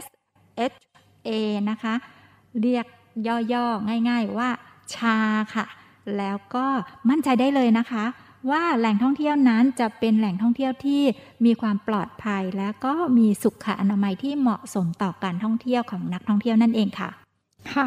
[0.00, 0.04] S
[0.72, 0.76] H
[1.28, 1.30] A
[1.70, 1.94] นะคะ
[2.60, 2.86] เรียก
[3.52, 4.50] ย่อๆ ง่ายๆว่า
[4.94, 5.18] ชา
[5.54, 5.66] ค่ะ
[6.18, 6.66] แล้วก็
[7.10, 8.04] มั่นใจได้เลยนะคะ
[8.50, 11.02] ว่าแหล่งท่องเที่ยวนั้นจะเป็นแหล่งท่องเที่ยวที่
[11.44, 17.10] มีความปลอดภัย และก็มีสุขอนามัยที่เหมาะสมต่อการท่องเที่ยวของนักท่องเที่ยวนั่นเองค่ะ
[17.72, 17.86] ค่ะ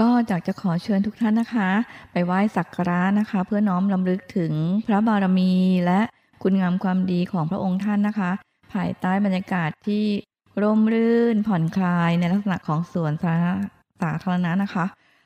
[0.00, 1.68] ก็อยากจะขอเชิญทุกท่านนะคะ
[2.12, 4.52] ไปไหว้สักการะนะคะ เพื่อน้อมรำลึกถึง
[4.86, 5.52] พระบารมี
[5.86, 6.00] และ
[6.42, 8.30] คุณงามความดีของพระองค์ท่านนะคะ
[8.72, 10.04] ภายใต้บรรยากาศที่
[10.62, 13.34] ร่มรื่นผ่อนคลายในลักษณะของสวนสา
[14.02, 14.84] สาธารณะนะคะ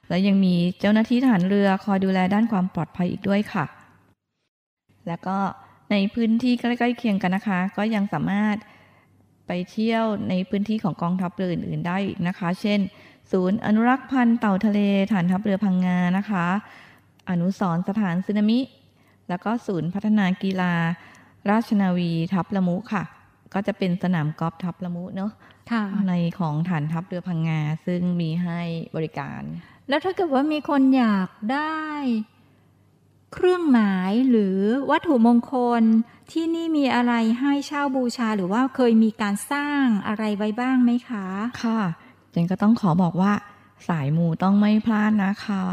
[0.08, 3.64] และยังมีเจ้าหน้าที่ทหารเรือคอยดูแลด้านความปลอดภัยอีกด้วยค่ะ
[5.08, 5.36] แล้วก็
[5.90, 8.56] ในพื้นที่ใกล้ๆเคียงกันนะคะ ก็ยังสามารถ
[9.46, 12.80] ไปเที่ยวในพื้นที่ของกองทัพเรืออื่นๆได้อีกนะคะ เช่น
[13.32, 14.80] ศูนย์อนุรักษ์พันธุ์เต่าทะเล
[15.12, 16.46] ฐานทัพเรือพังงานะคะ
[17.30, 18.60] อนุสรณ์สถานสึนามิ
[19.28, 20.72] แล้วก็ศูนย์พัฒนากีฬา
[21.50, 23.02] ราชนาวีทัพละมุค่ะ
[23.54, 25.32] ก็จะเป็นสนามกอล์ฟทัพละมุเนาะ
[25.72, 28.60] ค่ะในของฐานทัพเรือพังงาซึ่งมีให้
[28.96, 29.42] บริการ
[29.88, 31.80] แล้วถ้าเกิดว่ามีคนอยากได้
[33.36, 34.58] เครื่องหมายหรือ
[34.90, 35.82] วัตถุมงคล
[36.32, 41.26] ที่นี่มีอะไรให้เช่าบูชาหรือว่าเคยมีการสร้างอะไรไว้บ้างไหมคะ
[41.62, 41.80] ค่ะ
[42.30, 43.32] เจนก็ต้องขอบอกว่า
[43.88, 45.64] สายมูต้องไม่พลาดนะคะ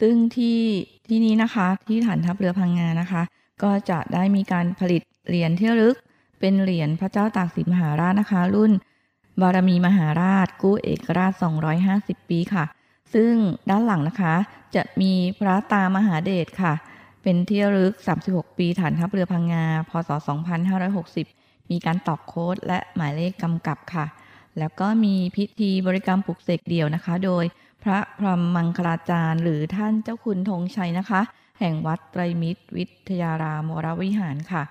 [0.00, 0.60] ซึ่งที่
[1.08, 3.22] ที่นี้นะคะที่ฐานทัพเรือพังงานะคะ
[3.62, 5.96] ก็จะได้มีการผลิตเหรียญที่ลึก
[6.40, 8.72] เป็นเหรียญพระเจ้าตากสินมหาราชนะคะ รุ่น
[9.40, 11.32] บารมีมหาราช กู้เอกราช
[11.80, 12.64] 250 ปีค่ะ
[13.14, 13.32] ซึ่ง
[13.70, 14.34] ด้านหลังนะคะ
[14.74, 16.74] จะมีพระตามหาเดชค่ะ
[17.22, 17.96] เป็นที่ระลึก
[18.28, 20.10] 36 ปีฐานทัพเรือพังงา พศ
[20.90, 24.06] 2560 มีการตอกโค้ดและหมายเลขกำกับค่ะ
[24.58, 27.44] แล้วก็มีพิธีบริกรรมปลุกเสกเดี่ยวนะคะ โดย
[27.82, 31.20] พระพรหมมังคลาจารย์ หรือท่านเจ้าคุณธงชัยนะคะ
[31.58, 34.62] แห่งวัดไตรมิตร วิทยารามวรวิหารค่ะ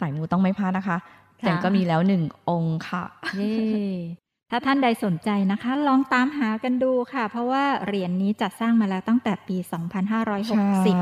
[0.00, 0.98] สายมูต้องไม่พลาดนะคะ
[1.40, 3.56] คะแต่ก็มีแล้วหนึ่งองค์ค่ะเย่
[4.50, 9.78] ถ้าท่านใดสนใจนะคะ ลองตามหากันดูค่ะ เพราะว่าเหรียญนี้จัดสร้างมาแล้วตั้งแต่ปีใช่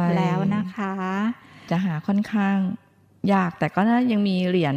[0.02, 0.92] 2560 แล้วนะคะ
[1.70, 2.56] จะหาค่อนข้าง
[3.32, 4.76] ยากแต่ก็น่ายังมีเหรียญ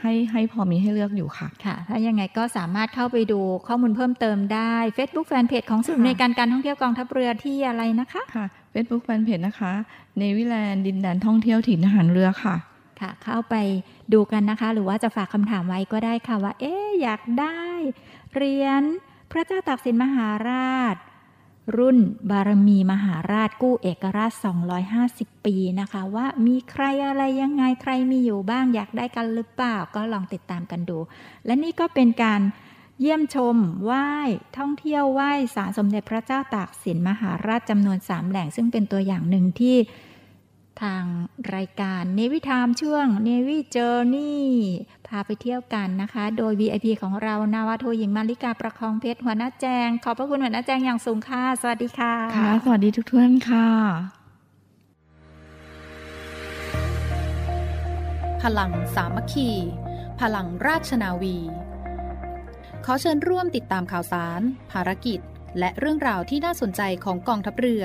[0.00, 9.72] ให้ให้พอมีให้เลือกอยู่ค่ะ ค่ะ ถ้ายังไงก็สามารถเข้าไปดูข้อมูลเพิ่มเติมได้ Facebook Fanpage ของศูนย์ค่ะในการการท่องเที่ยวกองทัพเรือที่อะไรนะคะ ค่ะ Facebook Fanpage นะคะ
[10.18, 12.56] เนวิแลนด์ดินแดนท่องเที่ยวถิ่นทหารเรือค่ะ
[13.00, 13.54] ค่ะ เข้าไป
[14.12, 17.63] ดูกันนะคะ หรือว่าจะฝากคำถามไว้ก็ได้ค่ะว่า เอ๊ะอยากได้
[18.34, 18.82] เหรียญ
[19.30, 20.96] พระเจ้าตากสินมหาราช
[21.78, 21.98] รุ่น
[22.30, 24.32] บารมีมหาราชกู้เอกราช
[24.90, 30.98] 250 ปีนะคะ ว่ามีใครอะไรยังไงใครมีอยู่บ้างอยากได้กันหรือเปล่า ก็ลองติดตามกันดู
[31.46, 32.40] และนี่ก็เป็นการ
[33.00, 34.10] เยี่ยมชมไหว้
[34.58, 39.76] ท่องเที่ยวไหว้สารสมเด็จพระเจ้าตากสินมหาราชจำนวน3แหล่ง ซึ่งเป็นตัวอย่างหนึ่งที่
[40.82, 41.04] ทาง
[41.54, 44.44] รายการเนวิทามช่วงเนวิเจอร์นี่
[45.06, 53.68] พาไปเที่ยวกันนะคะ โดย VIP ของเรานาวาโทหญิงมาริกาประคองเพชรหัวหน้าแจง ขอบพระคุณหัวหน้าแจงอย่างสูงค่ะ สวัสดีค่ะ ค่ะ สวัสดีทุกท่านค่ะ
[58.42, 59.50] พลังสามัคคี
[60.20, 61.36] พลังราชนาวี
[62.84, 64.40] ขอเชิญร่วมติดตามข่าวสาร
[64.72, 65.20] ภารกิจ
[65.58, 67.84] และเรื่องราวที่น่าสนใจของกองทัพเรือ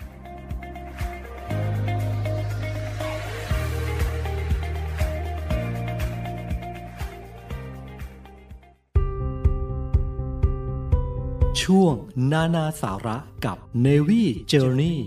[11.59, 11.93] ช่วง
[12.31, 14.97] นานาสาระกับ Navy Journey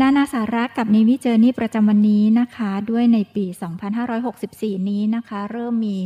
[0.00, 3.46] นานาสาระกับ Navy Journey ประจำวันนี้นะคะ ด้วยในปี
[4.22, 5.98] 2564 นี้นะคะ เริ่มมี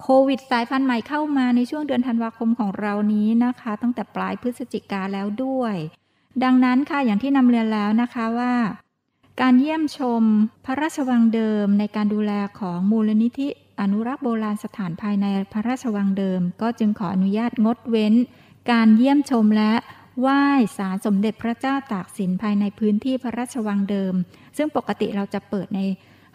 [0.00, 5.74] โควิดสายพันธุ์ใหม่เข้ามาในช่วงเดือนธันวาคมของเรานี้นะคะ ตั้งแต่ปลายพฤศจิกาแล้วด้วย
[6.44, 8.54] ดังนั้นค่ะอย่างที่นำเรียนแล้วนะคะว่า
[9.40, 10.22] การเยี่ยมชม
[10.64, 13.48] พระราชวังเดิมในการดูแลของมูลนิธิ
[13.80, 18.14] อนุรักษ์โบราณสถานภายในพระราชวังเดิม ก็จึงขออนุญาตงดเว้น
[18.70, 19.72] การเยี่ยมชมและ
[20.20, 20.44] ไหว้
[20.76, 24.14] สารสมเด็จพระเจ้าตากสินภายในพื้นที่พระราชวังเดิม
[24.56, 25.80] ซึ่งปกติเราจะเปิดใน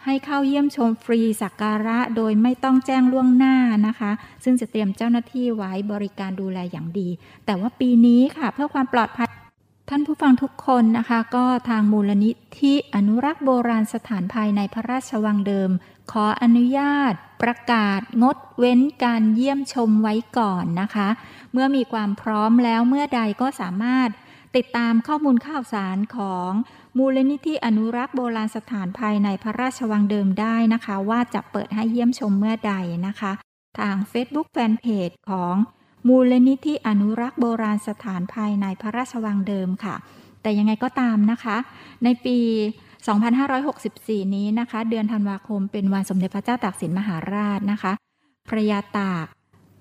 [0.04, 4.10] ให้เข้าเยี่ยมชมฟรีสักการะโดยไม่ต้องแจ้งล่วงหน้านะคะ
[4.44, 7.08] ซึ่งจะเตรียมเจ้าหน้าที่ไว้บริการดูแลอย่างดี
[7.46, 9.45] แต่ว่าปีนี้ค่ะ เพื่อความปลอดภัย
[9.90, 15.70] ท่านผู้ฟังทุกคนนะคะก็ทางมูลนิธิอนุรักษ์โบราณสถานภายในพระราชวังเดิม
[16.12, 17.12] ขออนุญาต
[17.42, 21.08] ประกาศงดเว้นการเยี่ยมชมไว้ก่อนนะคะ
[21.52, 24.08] เมื่อมีความพร้อมแล้วเมื่อใดก็สามารถ
[24.56, 26.50] ติดตามข้อมูลข่าวสารของ
[26.98, 32.74] มูลนิธิอนุรักษ์โบราณสถานภายในพระราชวังเดิมได้นะคะ ว่าจะเปิดให้เยี่ยมชมเมื่อใด
[33.06, 33.32] นะคะ
[33.78, 35.54] ทาง Facebook Fanpage ของ
[36.08, 39.94] มูลนิธิอนุรักษ์โบราณสถานภายในพระราชวังเดิมค่ะ
[40.42, 41.56] แต่ยังไงก็ตามนะคะ
[42.04, 42.38] ในปี
[43.56, 47.92] 2564 นี้นะคะ เดือนธันวาคมเป็นวันสมเด็จพระเจ้าตากสินมหาราชนะคะ
[48.48, 49.26] พระยาตาก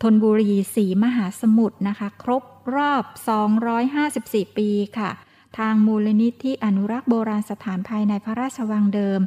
[0.02, 2.44] ธนบุรีสีมหาสมุทรนะคะ ครบ
[2.76, 3.04] รอบ
[3.82, 5.10] 254 ปีค่ะ
[5.58, 9.20] ทางมูลนิธิอนุรักษ์โบราณสถานภายในพระราชวังเดิม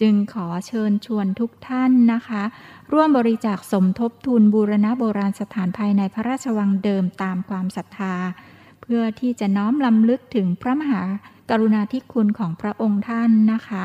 [0.00, 2.42] จึงขอเชิญชวนทุกท่านนะคะ
[2.92, 8.14] ร่วมบริจาคสมทบทุนบูรณะโบราณสถานภายในพระราชวังเดิมตามความศรัทธา
[8.82, 11.02] เพื่อที่จะน้อมลำลึกถึงพระมหา
[11.50, 13.84] กรุณาธิคุณของพระองค์ท่านนะคะ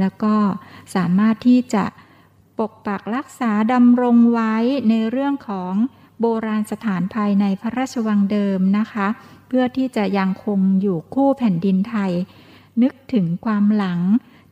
[0.00, 0.34] แล้วก็
[0.94, 1.84] สามารถที่จะ
[2.58, 4.54] ปกปักรักษาดำรงไว้
[4.88, 5.74] ในเรื่องของ
[6.20, 9.06] โบราณสถานภายในพระราชวังเดิมนะคะ
[9.48, 12.12] เพื่อที่จะยังคงอยู่คู่แผ่นดินไทย
[12.82, 14.00] นึกถึงความหลัง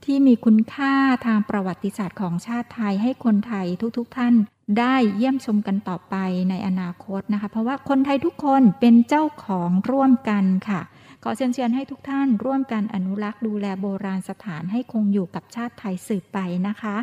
[0.04, 0.94] ที่มีคุณค่า
[1.26, 3.66] ทางประวัติศาสตร์ของชาติไทยให้คนไทย
[3.98, 4.34] ทุกๆทท่าน
[4.78, 6.16] ได้เยี่ยมชมกันต่อไป
[6.50, 10.80] ในอนาคตนะคะ เพราะว่าคนไทยทุกคนเป็นเจ้าของร่วมกันค่ะ
[11.22, 16.38] ขอเชิญชิญให้ทุกท่านร่วมกันอนุรักษ์ดูแลโบราณสถานให้คงอยู่กับชาติไทยสืบไป
[16.68, 16.96] นะคะ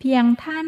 [0.00, 0.66] เพียงท่าน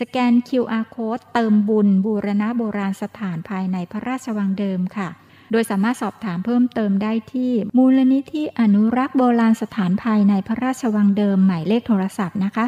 [0.00, 5.08] สแกน QR code เติมบุญบูรณะโบราณสถานภายในพระราชวังเดิมค่ะ
[5.50, 12.64] โดยสามารถสอบถามเพิ่มเติมได้ที่มูลนิธิอนุรักษ์โบราณสถานภายในพระราชวังเดิมหมายเลขโทรศัพท์นะคะ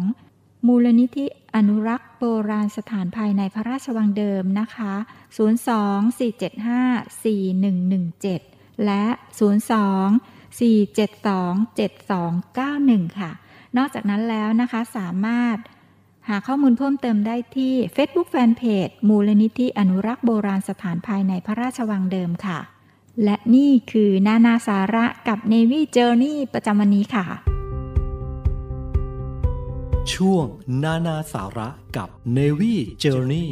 [0.66, 4.92] มูลนิธิอนุรักษ์โบราณสถานภายในพระราชวังเดิมนะคะ
[8.72, 9.04] 024754117 และ
[9.70, 13.30] 02 4727291 ค่ะ
[13.76, 15.56] นอกจากนั้นแล้วนะคะสามารถ
[16.28, 22.58] หาข้อมูลเพิ่มเติมได้ที่ Facebook Fanpage มูลนิธิอนุรักษ์โบราณสถานภายในพระราชวังเดิมค่ะ
[23.24, 27.26] และนี่คือนานาสาระกับ Navy Journey ประจำวันนี้ค่ะ
[30.14, 30.46] ช่วง
[30.84, 33.48] นานาสาระกับ Navy Journey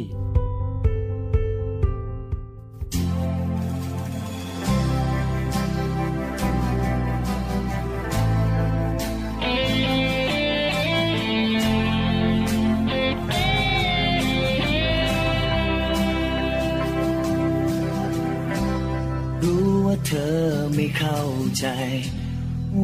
[19.93, 20.41] ว่าเธอ
[20.75, 21.21] ไม่เข้า
[21.59, 21.65] ใจ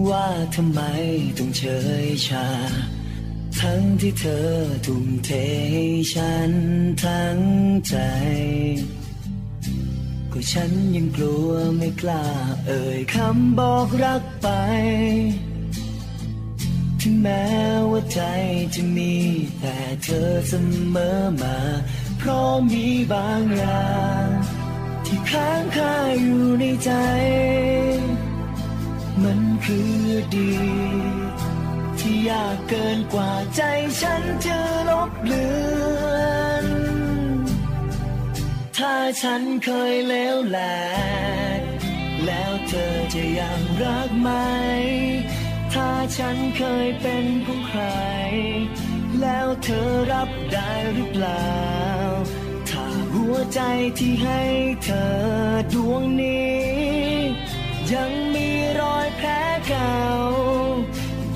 [0.10, 0.82] ว่าทำไม
[1.38, 1.64] ต้องเฉ
[2.06, 2.48] ยชา
[3.60, 4.50] ทั้งที่เธอ
[4.86, 5.30] ทุ่มเท
[5.72, 6.52] ให้ฉัน
[7.04, 7.40] ทั้ง
[7.88, 7.96] ใจ
[10.32, 12.26] ก็ฉันยังกลัวไม่กล้า
[12.68, 14.48] เอ่ยคำบอกรักไป
[17.02, 17.48] ถึงแม้
[17.92, 18.22] ว่าใจ
[18.74, 19.14] จะมี
[19.60, 20.54] แต่เธอเส
[20.96, 21.58] มอมา
[22.18, 23.88] เพราะมีบางอย่า
[24.26, 24.28] ง
[25.10, 26.92] ที่ค้างคาอยู่ในใจ
[29.24, 30.00] มันคือ
[30.36, 30.54] ดี
[32.00, 33.62] ที่ยากเกินกว่าใจ
[34.02, 35.48] ฉันจะลบเลื
[36.12, 36.66] อน
[38.78, 40.60] ถ้าฉันเคยเลวแหล
[41.60, 41.62] ก
[42.26, 44.30] แล้วเธอจะยังรักไหม
[45.74, 47.84] ถ้าฉันเคยเป็นของใคร
[49.22, 52.07] แล้วเธอรับได้หรือเปล่า
[53.30, 53.62] หัวใจ
[54.00, 54.42] ที่ให้
[54.84, 55.06] เธอ
[55.74, 56.62] ดวงนี้
[57.94, 58.48] ยังมี
[58.80, 59.28] รอยแผล
[59.68, 59.98] เก่า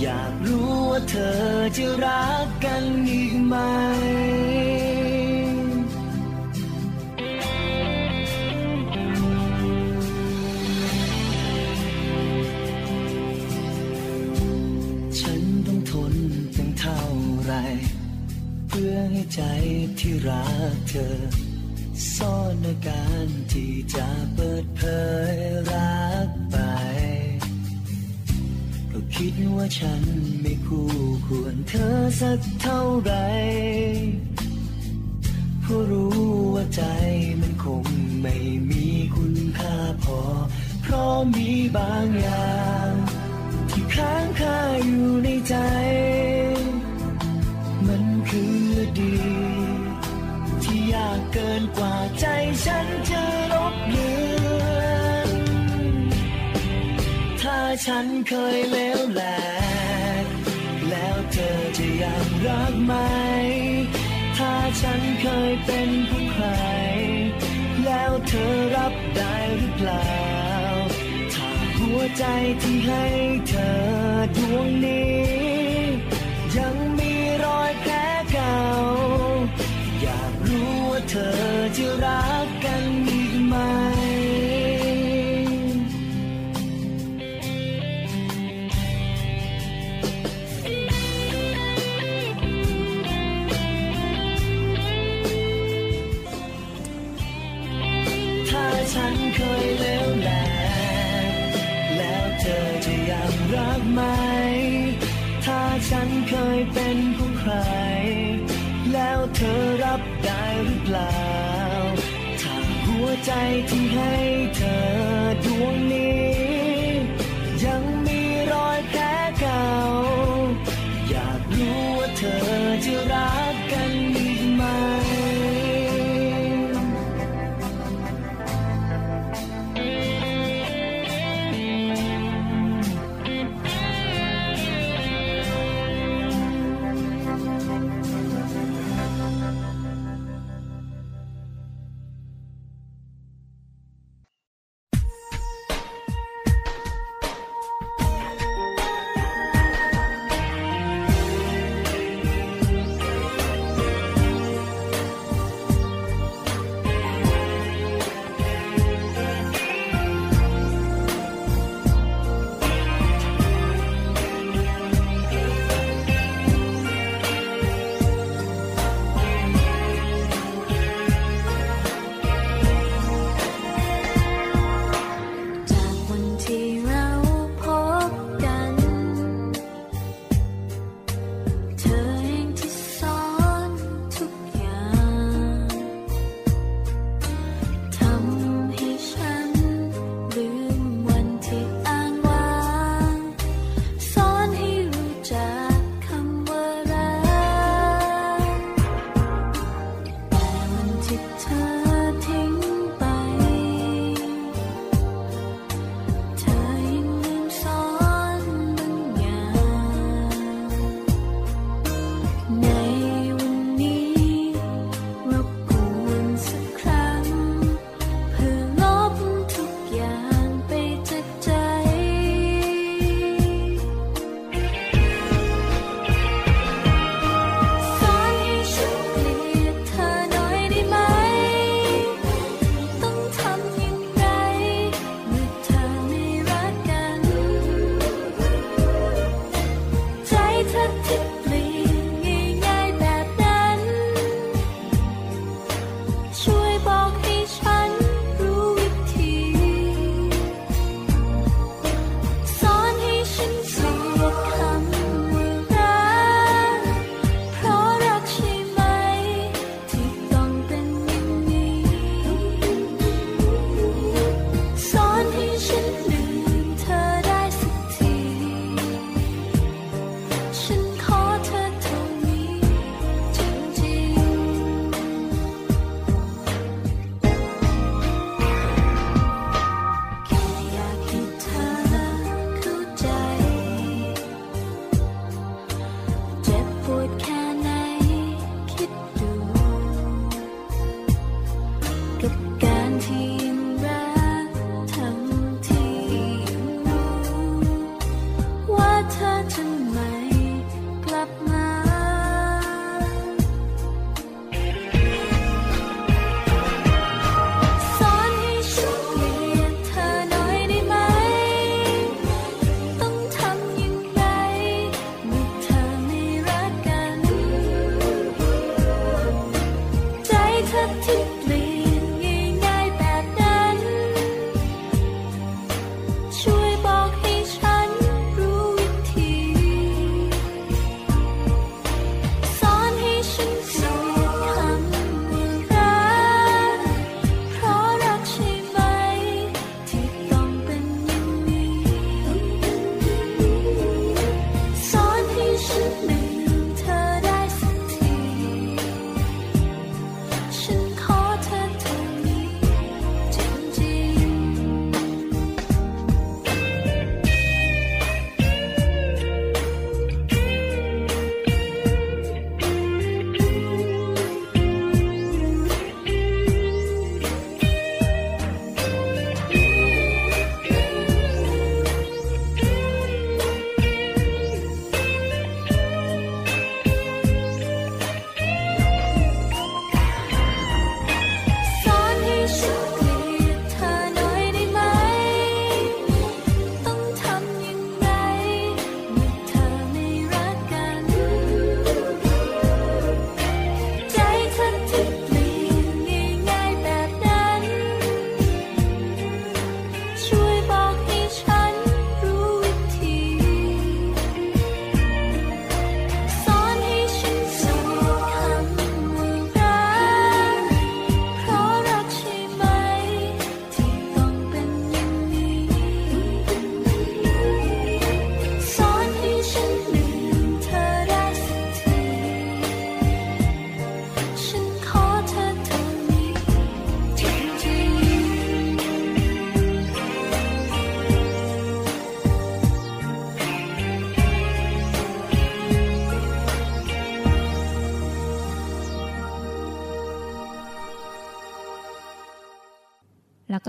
[0.02, 1.40] อยากรู้ว่าเธอ
[1.78, 3.56] จะรักกันอีกไหม
[15.20, 16.14] ฉันต้องทน
[16.56, 17.00] ตั้งเท่า
[17.46, 17.54] ไร
[18.70, 19.42] เพื่อให้ใจ
[20.00, 21.41] ที่รักเธอ
[22.22, 24.82] ซ่อนอาการที่จะเปิดเผ
[25.34, 25.36] ย
[25.72, 26.58] รักไป
[28.92, 30.04] ก็คิดว่าฉัน
[30.42, 30.90] ไม่คู่
[31.26, 33.14] ควรเธอสักเท่าไหร
[35.62, 36.22] เพราะรู้
[36.54, 36.84] ว่าใจ
[37.42, 37.86] มันคง
[38.22, 38.36] ไม่
[38.70, 40.20] มีคุณค่าพอ
[40.82, 42.90] เพราะมีบางอย่าง
[43.72, 45.56] ที่ค้างคาอยู่ในใจ
[47.88, 48.62] มันคือ
[49.00, 49.16] ดี
[51.34, 52.26] เกินกว่าใจ
[52.66, 53.24] ฉันจะ
[53.54, 54.12] ลบเลื
[54.72, 55.30] อน
[57.42, 59.22] ถ้าฉันเคยเลวแหล
[60.24, 60.26] ก
[60.90, 62.94] แล้วเธอจะยังรักไหม
[64.38, 66.48] ถ้าฉันเคยเป็นของใคร
[67.86, 70.12] แล้วเธอรับได้หรือเปล่า
[71.34, 72.24] ถ้าหัวใจ
[72.62, 73.06] ที่ให้
[73.50, 73.72] เธอ
[74.38, 75.41] ดวงนี้
[98.94, 100.30] ฉันเคยเลวแหล
[101.46, 101.52] ก
[101.98, 104.02] แล้วเธอจะยังรักไหม
[105.46, 107.54] ถ้าฉันเคยเป็นของใคร
[108.94, 111.18] แล้วเธอรับได้หรือเปล่า
[112.42, 113.32] ถ้าหัวใจ
[113.70, 114.16] ที่ให้
[114.56, 114.82] เธอ
[115.46, 116.11] ดวงนี้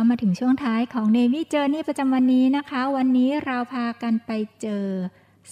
[0.03, 4.31] ก็มาถึงช่วงท้ายของ Navy Journey ประจำวันนี้นะคะ วันนี้เราพากันไป
[4.61, 4.85] เจอ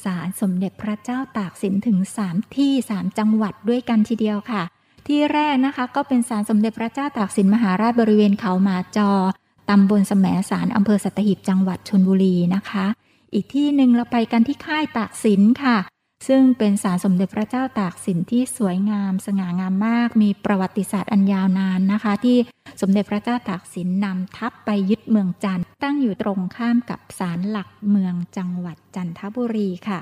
[0.02, 4.62] ศาลสมเด็จพระเจ้าตากสินถึง 3 ที่ 3 จังหวัดด้วยกันทีเดียวค่ะ
[5.06, 9.10] ที่แรกนะคะก็เป็นศาลสมเด็จพระเจ้าตากสินมหาราชบริเวณเขาหมาจอ
[9.70, 12.86] ตำบลแสมสารอำเภอสัตหีบจังหวัดชนบุรีนะคะ
[13.34, 15.76] อีกที่หนึ่งเราไปกันที่ค่ายตากสินค่ะ
[16.28, 22.36] ซึ่งเป็นศาลสมเด็จพระเจ้าตากสินที่สวยงาม สง่างามมาก มีประวัติศาสตร์อันยาวนานนะคะ ที่
[22.80, 30.00] สมเด็จพระเจ้าตากสินนำทัพไปยึดเมืองจันทร์ตั้งอยู่ตรงข้ามกับศาลหลักเมืองจังหวัดจันทบุรีค่ะ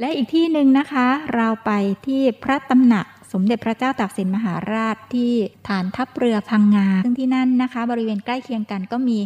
[0.00, 1.70] และอีกที่หนึ่งนะคะ เราไป
[2.06, 5.32] ที่พระตำหนักสมเด็จพระเจ้าตากสินมหาราชที่
[5.68, 9.18] ฐานทัพเรือพังงาซึ่งที่นั่นนะคะ บริเวณใกล้เคียงกันก็มี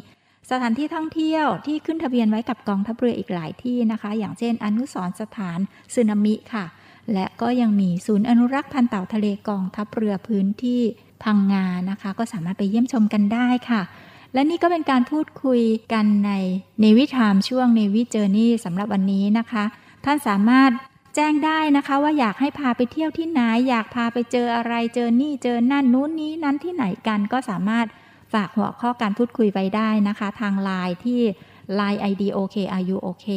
[0.51, 5.59] สถานที่ท่องเที่ยวที่ขึ้นทะเบียนไว้กับกองทัพเรืออีกหลายที่นะคะ อย่างเช่น อนุสรสถาน
[5.95, 6.65] สึนามิค่ะ
[7.13, 10.83] และก็ยังมีศูนย์อนุรักษ์พันธุ์เต่าทะเลกองทัพเรือพื้นที่
[11.23, 13.83] พังงานะคะ ก็สามารถไปเยี่ยมชมกันได้ค่ะ
[14.35, 15.61] และนี่ก็เป็นการพูดคุย
[15.93, 16.33] กันใน
[16.81, 19.65] เนวิทามช่วงเนวิเจอร์นี่สำหรับวันนี้นะคะ
[20.05, 20.71] ท่านสามารถ
[21.15, 27.87] แจ้งได้นะคะว่าอยากให้พาไปเที่ยวที่ไหน อยากพาไปเจออะไรเจอนี่เจอนั่นนู้นนี้นั้นที่ไหนกันก็สามารถ
[28.33, 31.21] ฝากหัวข้อการพูดคุยไว้ได้นะคะ ทางไลน์ที่
[31.79, 33.29] line ID OK are you OK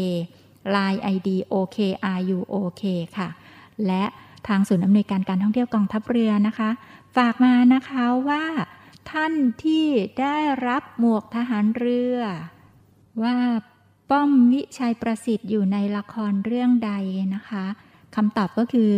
[0.76, 1.78] line ID OK
[2.12, 2.84] are you OK
[3.18, 3.30] ค่ะ
[3.86, 4.04] และ
[4.48, 6.70] ทางศูนย์อำนวยการการท่องเที่ยวกองทัพเรือนะคะ
[7.18, 8.46] ฝากมานะคะว่า
[9.12, 9.34] ท่าน
[9.64, 9.86] ที่
[10.22, 10.38] ได้
[10.68, 12.18] รับหมวกทหารเรือ
[13.24, 13.36] ว่า
[14.10, 16.92] ป้อมวิชัยประสิทธิ์อยู่ในละครเรื่องใด
[17.36, 17.66] นะคะ
[18.16, 18.92] คำตอบก็คือ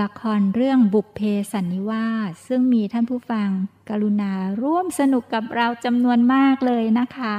[0.00, 1.20] ละครเรื่องบุพเพ
[1.52, 3.48] สันนิวาสซึ่งมีท่านผู้ฟัง
[3.90, 4.32] กรุณา
[4.62, 7.36] ร่วมสนุกกับเราจำนวนมากเลยนะคะ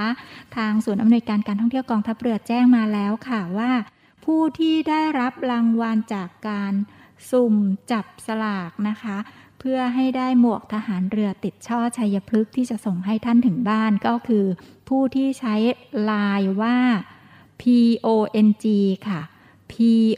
[0.56, 3.72] ทางศูนย์อำนวยการการท่องเที่ยวกองทัพเรือแจ้งมาแล้วค่ะว่า
[4.26, 6.74] ผู้ที่ได้รับรางวัลจากการ
[7.30, 7.56] สุ่ม
[7.91, 9.18] จับสลากนะคะ
[9.60, 14.45] เพื่อให้ได้หมวกทหารเรือติดช่อชัยพฤกษ์ที่จะส่งให้ท่านถึงบ้านก็คือ
[14.88, 15.56] ผู้ที่ใช้
[16.10, 16.78] ลายว่า
[17.62, 17.64] P
[18.06, 18.08] O
[18.47, 18.66] N G
[19.08, 19.22] ค่ะ
[19.72, 19.74] P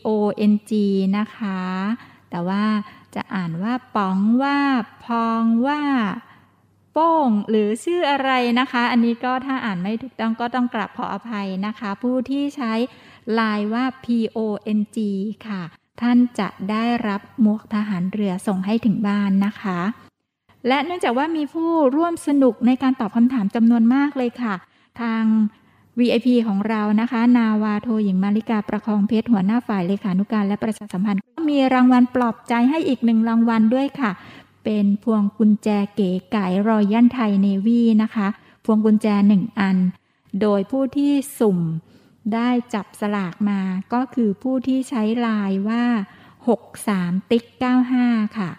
[0.08, 0.10] O
[0.52, 0.72] N G
[1.18, 1.60] นะคะ
[2.30, 2.63] แต่ว่า
[3.15, 4.57] จะอ่านว่าป๋องว่า
[5.05, 5.82] พองว่า
[6.93, 12.73] โป้งหรือชื่ออะไรนะคะ อันนี้ก็ถ้าอ่านไม่ถูกต้องก็ต้องกราบขออภัยนะคะ ผู้ที่ใช้
[13.39, 14.05] ลายว่า P
[14.38, 14.39] O
[14.78, 14.97] N G
[15.47, 15.61] ค่ะ
[16.01, 19.80] ท่านจะได้รับหมวกทหารเรือส่งให้ถึงบ้านนะคะ
[20.67, 24.55] และเนื่องจากว่ามีผู้ร่วมสนุกในการตอบคำถามจำนวนมากเลยค่ะ
[25.01, 25.23] ทาง
[26.00, 34.12] VIP ของเรานะคะ นาวาโทหญิงมาริกาประคองเพชรหัวหน้าฝ่ายเลขานุการและประชาสัมพันธ์ก็มีรางวัลปลอบใจให้อีกหนึ่งรางวัลด้วยค่ะ
[34.64, 38.28] เป็นพวงกุญแจเก๋ไก่รอยันไทยเนวีนะคะ
[38.66, 39.78] พวงกุญแจหนึ่งอัน
[40.41, 41.60] โดยผู้ที่สุ่ม
[42.34, 43.60] ได้จับสลากมา
[43.93, 45.84] ก็คือผู้ที่ใช้ลายว่า
[46.60, 47.46] 63 ติ๊ก
[47.91, 48.52] 95 ค่ะ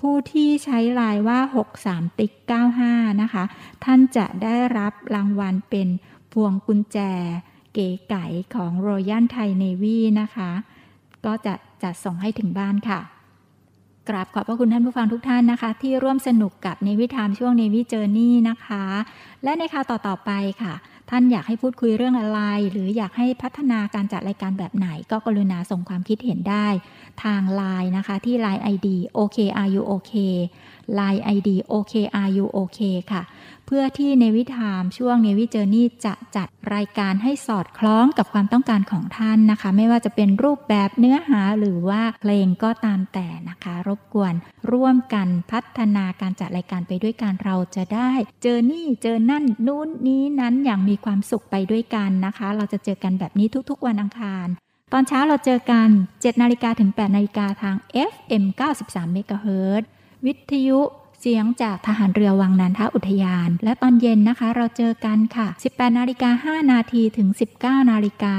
[0.00, 1.38] ผู้ที่ใช้ลายว่า
[1.78, 2.32] 63 ติ๊ก
[2.80, 3.44] 95 นะคะ
[3.84, 5.88] ท่านจะได้รับรางวัลเป็น
[6.34, 6.98] พวงกุญแจ
[7.74, 10.50] เก๋ไก๋ของ Royal Thai Navy นะคะ
[11.26, 13.00] ก็จะจัดส่งให้ถึงบ้านค่ะ
[14.08, 18.84] กราบขอบพระคุณท่านผู้ฟังทุกท่านนะคะ ที่ร่วมสนุกกับเนวิทามช่วงเนวิเจอร์นี่นะคะ
[19.44, 20.30] และในคราวต่อๆไป
[20.62, 20.74] ค่ะ
[21.10, 26.66] ท่านอยากให้พูดคุยเรื่องอะไร หรืออยากให้พัฒนาการจัดรายการแบบไหน ก็กรุณาส่งความคิดเห็นได้
[27.24, 30.12] ทางไลน์นะคะที่ Line ID OKRUOK
[30.98, 32.80] Line ID OKRUOK
[33.12, 33.22] ค่ะ
[33.66, 44.34] เพื่อที่เนวิทามช่วงเนวิเจอร์นี่จะจัดรายการให้สอดคล้องกับความต้องการของท่านนะคะ ไม่ว่าจะเป็นรูปแบบเนื้อหาหรือว่าเพลงก็ตามแต่นะคะ รบกวน
[44.72, 48.10] ร่วมกันพัฒนาการจัดรายการไปด้วยกันเราจะได้
[48.42, 54.46] เจอนี่เจอนั่นนู้นนี้นั้นอย่างมีความสุขไปด้วยกันนะคะ เราจะเจอกันแบบนี้ทุกๆ วันอังคาร
[54.92, 57.76] ตอนเช้าเราเจอกัน 7 นาฬิกาถึง 8 นาฬิกาทาง
[58.10, 58.44] FM
[58.80, 59.82] 93เมกะเฮิรต
[60.26, 60.80] วิทยุ
[61.20, 67.28] เสียงจากทหารเรือวังนันทอุทยาน และตอนเย็นนะคะเราเจอกันค่ะ 18นาฬิกา5นาทีถึง
[67.60, 68.36] 19นาฬิกา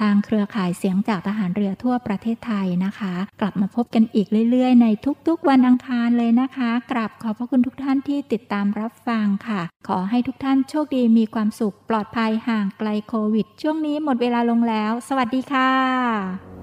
[0.00, 4.86] ทางเครือข่ายเสียงจากทหารเรือทั่วประเทศไทยนะคะ กลับมาพบกันอีกเรื่อยๆ ใน
[5.28, 16.55] ทุกๆ วันอังคารเลยนะคะกราบขอบพระคุณทุกท่านที่ติดตามรับฟังค่ะ ขอให้ทุกท่านโชคดีมีความสุขปลอดภัยห่างไกลโควิด ช่วงนี้หมดเวลาลงแล้ว สวัสดีค่ะ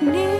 [0.00, 0.39] บั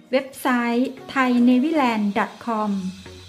[0.11, 0.47] เว็บไซ
[0.77, 2.71] ต์ thainewiland.com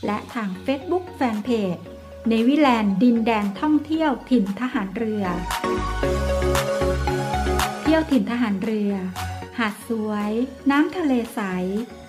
[0.07, 1.83] และทาง Facebook Fanpage
[2.29, 5.25] เนวิแลนด์ดินแดนท่องเที่ยวถิ่นทหารเรือ
[7.83, 8.93] เที่ยวถิ่นทหารเรือ
[9.59, 10.33] หาดสวย
[10.71, 11.41] น้ำทะเลใส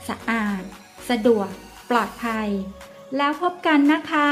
[0.07, 0.63] สะอาด
[1.09, 1.49] สะดวก
[1.89, 2.49] ปลอดภัย
[3.17, 4.31] แล้วพบกันนะคะ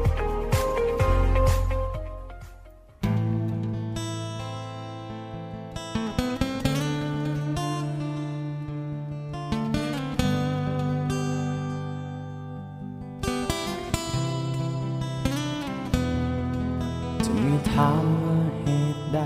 [17.73, 19.19] ถามว่าเหตุใด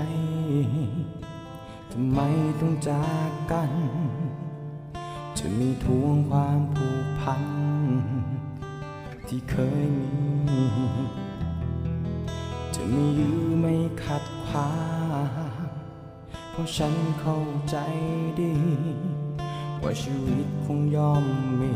[1.92, 2.18] ทำไม
[2.60, 3.72] ต้องจากกัน
[5.38, 7.44] จะมีทวงความผูกพัน
[9.28, 9.88] ที่เคย
[10.46, 10.64] มี
[12.74, 13.74] จะไม่ยื้อไม่
[14.04, 14.72] ขัดขวา
[15.58, 15.68] ง
[16.50, 17.40] เพราะฉันเข้า
[17.70, 17.76] ใจ
[18.40, 18.54] ดี
[19.82, 21.24] ว่าชีวิตคงย่อม
[21.60, 21.72] มี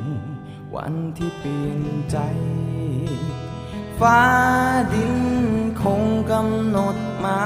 [0.75, 2.19] วันที่เปลี่ยนใจ
[4.01, 4.21] ฟ้า
[4.93, 7.43] ดิน คงกำหนดมา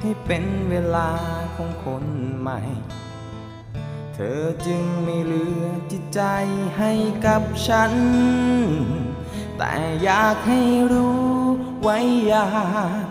[0.00, 1.10] ให้เป็นเวลา
[1.56, 2.04] ของคน
[2.40, 2.60] ใหม่
[4.14, 6.20] เธอจึงไม่เหลือจิตใจ
[6.78, 6.92] ให้
[7.26, 7.92] กับฉัน
[9.56, 10.60] แต่อยากให้
[10.92, 11.26] รู้
[11.82, 11.98] ไว้
[12.28, 12.48] อยา
[13.02, 13.06] ก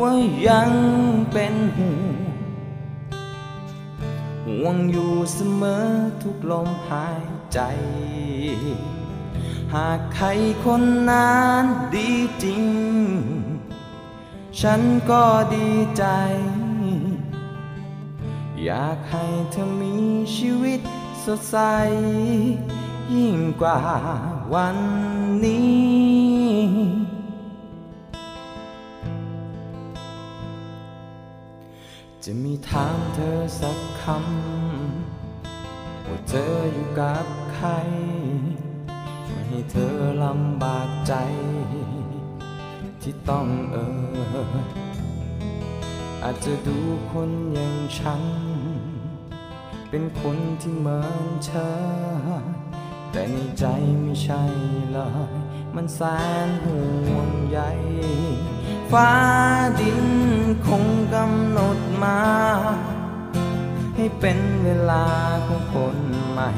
[0.00, 0.12] ว่า
[0.48, 0.70] ยัง
[1.32, 2.16] เป็นห่วง
[4.46, 5.86] ห่วงอยู่เสมอ
[6.22, 7.58] ทุกลมหายใจ
[9.74, 10.26] หากใคร
[10.64, 11.64] คนนั้น
[11.94, 12.10] ดี
[12.42, 12.64] จริง
[14.60, 16.04] ฉันก็ดีใจ
[18.64, 19.96] อยากให้เธอมี
[20.36, 20.80] ชีวิต
[21.24, 21.56] สดใส
[23.14, 23.78] ยิ่งกว่า
[24.54, 24.78] วัน
[25.44, 27.10] นี้
[32.24, 37.68] จะมีถามเธอสักคำ ว่าเธออยู่กับใคร
[39.52, 41.14] ให้เธอลำบากใจ
[43.02, 44.48] ที่ต้องเออ
[46.22, 46.78] อาจจะดู
[47.10, 48.22] คนอย่างฉัน
[49.90, 51.72] เป็นคนที่เหมือนเธอ
[53.12, 53.64] แต่ในใจ
[54.02, 54.42] ไม่ใช่
[54.92, 55.10] เลย
[55.74, 56.00] มันแส
[56.46, 56.82] นห่
[57.14, 57.58] วงใย
[58.92, 59.10] ฟ้า
[59.80, 60.00] ดิน
[60.66, 60.84] คง
[61.14, 62.20] กำหนดมา
[63.96, 65.06] ให้เป็นเวลา
[65.46, 65.96] ของคน
[66.30, 66.50] ใหม่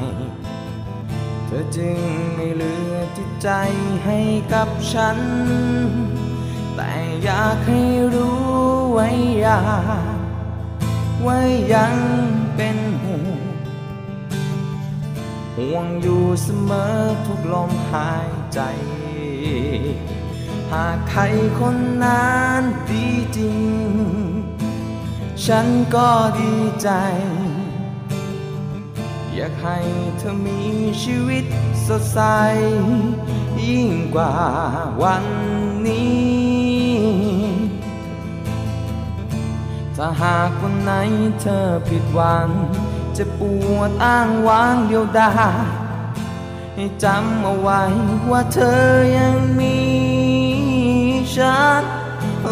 [1.53, 1.97] ธอจึง
[2.35, 3.49] ไม่เหลือจิตใจ
[4.05, 4.19] ให้
[4.53, 5.17] กับฉัน
[6.75, 6.93] แต่
[7.23, 7.81] อยากให้
[8.13, 8.43] รู้
[8.93, 9.07] ไว้
[9.41, 9.61] อยา
[10.15, 10.17] ก
[11.21, 11.39] ไว่า
[11.73, 11.95] ยัง
[12.55, 13.39] เป็นห่วง
[15.57, 18.59] ห่วงอยู่เสมอทุกลมหายใจ
[20.71, 21.21] หากใคร
[21.59, 23.57] คนนั้นดีจริง
[25.45, 26.89] ฉันก็ดีใจ
[29.35, 29.77] อยากให้
[30.19, 30.61] เธอมี
[31.03, 31.45] ชีวิต
[31.87, 32.19] สดใส
[33.67, 34.33] ยิ่งกว่า
[35.01, 35.25] วัน
[35.87, 37.13] นี้
[39.95, 40.91] ถ้าหากวันไหน
[41.41, 42.49] เธอผิดหวัง
[43.17, 43.41] จะป
[43.75, 45.31] วดอ้างว้างเดียวดา
[45.63, 45.65] ย
[46.75, 47.81] ให้จำเอาไว้
[48.31, 48.85] ว่าเธอ
[49.17, 49.77] ยังมี
[51.35, 51.83] ฉัน
[52.43, 52.45] โ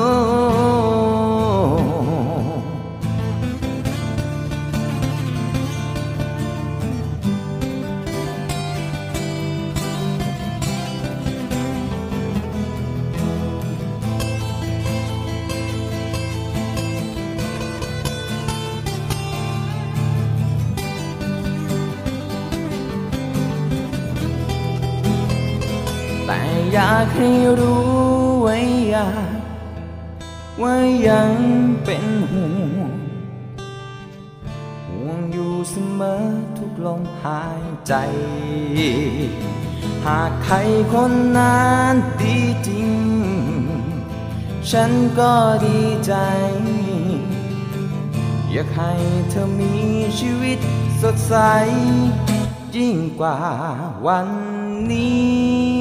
[26.74, 27.86] อยากให้รู้
[28.42, 28.58] ไว้
[28.90, 29.40] อยาก
[30.62, 30.76] ว่า
[31.08, 31.34] ยัง
[31.84, 32.46] เป็นห่
[32.80, 32.94] วง
[34.88, 36.24] ห่วงอยู่เสมอ
[36.58, 37.94] ทุกลมหายใจ
[40.06, 40.56] หากใคร
[40.94, 42.96] คนนั้นดีจริง
[44.72, 45.34] ฉันก็
[45.66, 46.14] ดีใจ
[48.52, 48.94] อยากให้
[49.30, 49.76] เธอมี
[50.20, 50.60] ชีวิต
[51.02, 51.36] สดใส
[52.76, 53.38] ยิ่งกว่า
[54.06, 54.28] วัน
[54.92, 55.81] นี้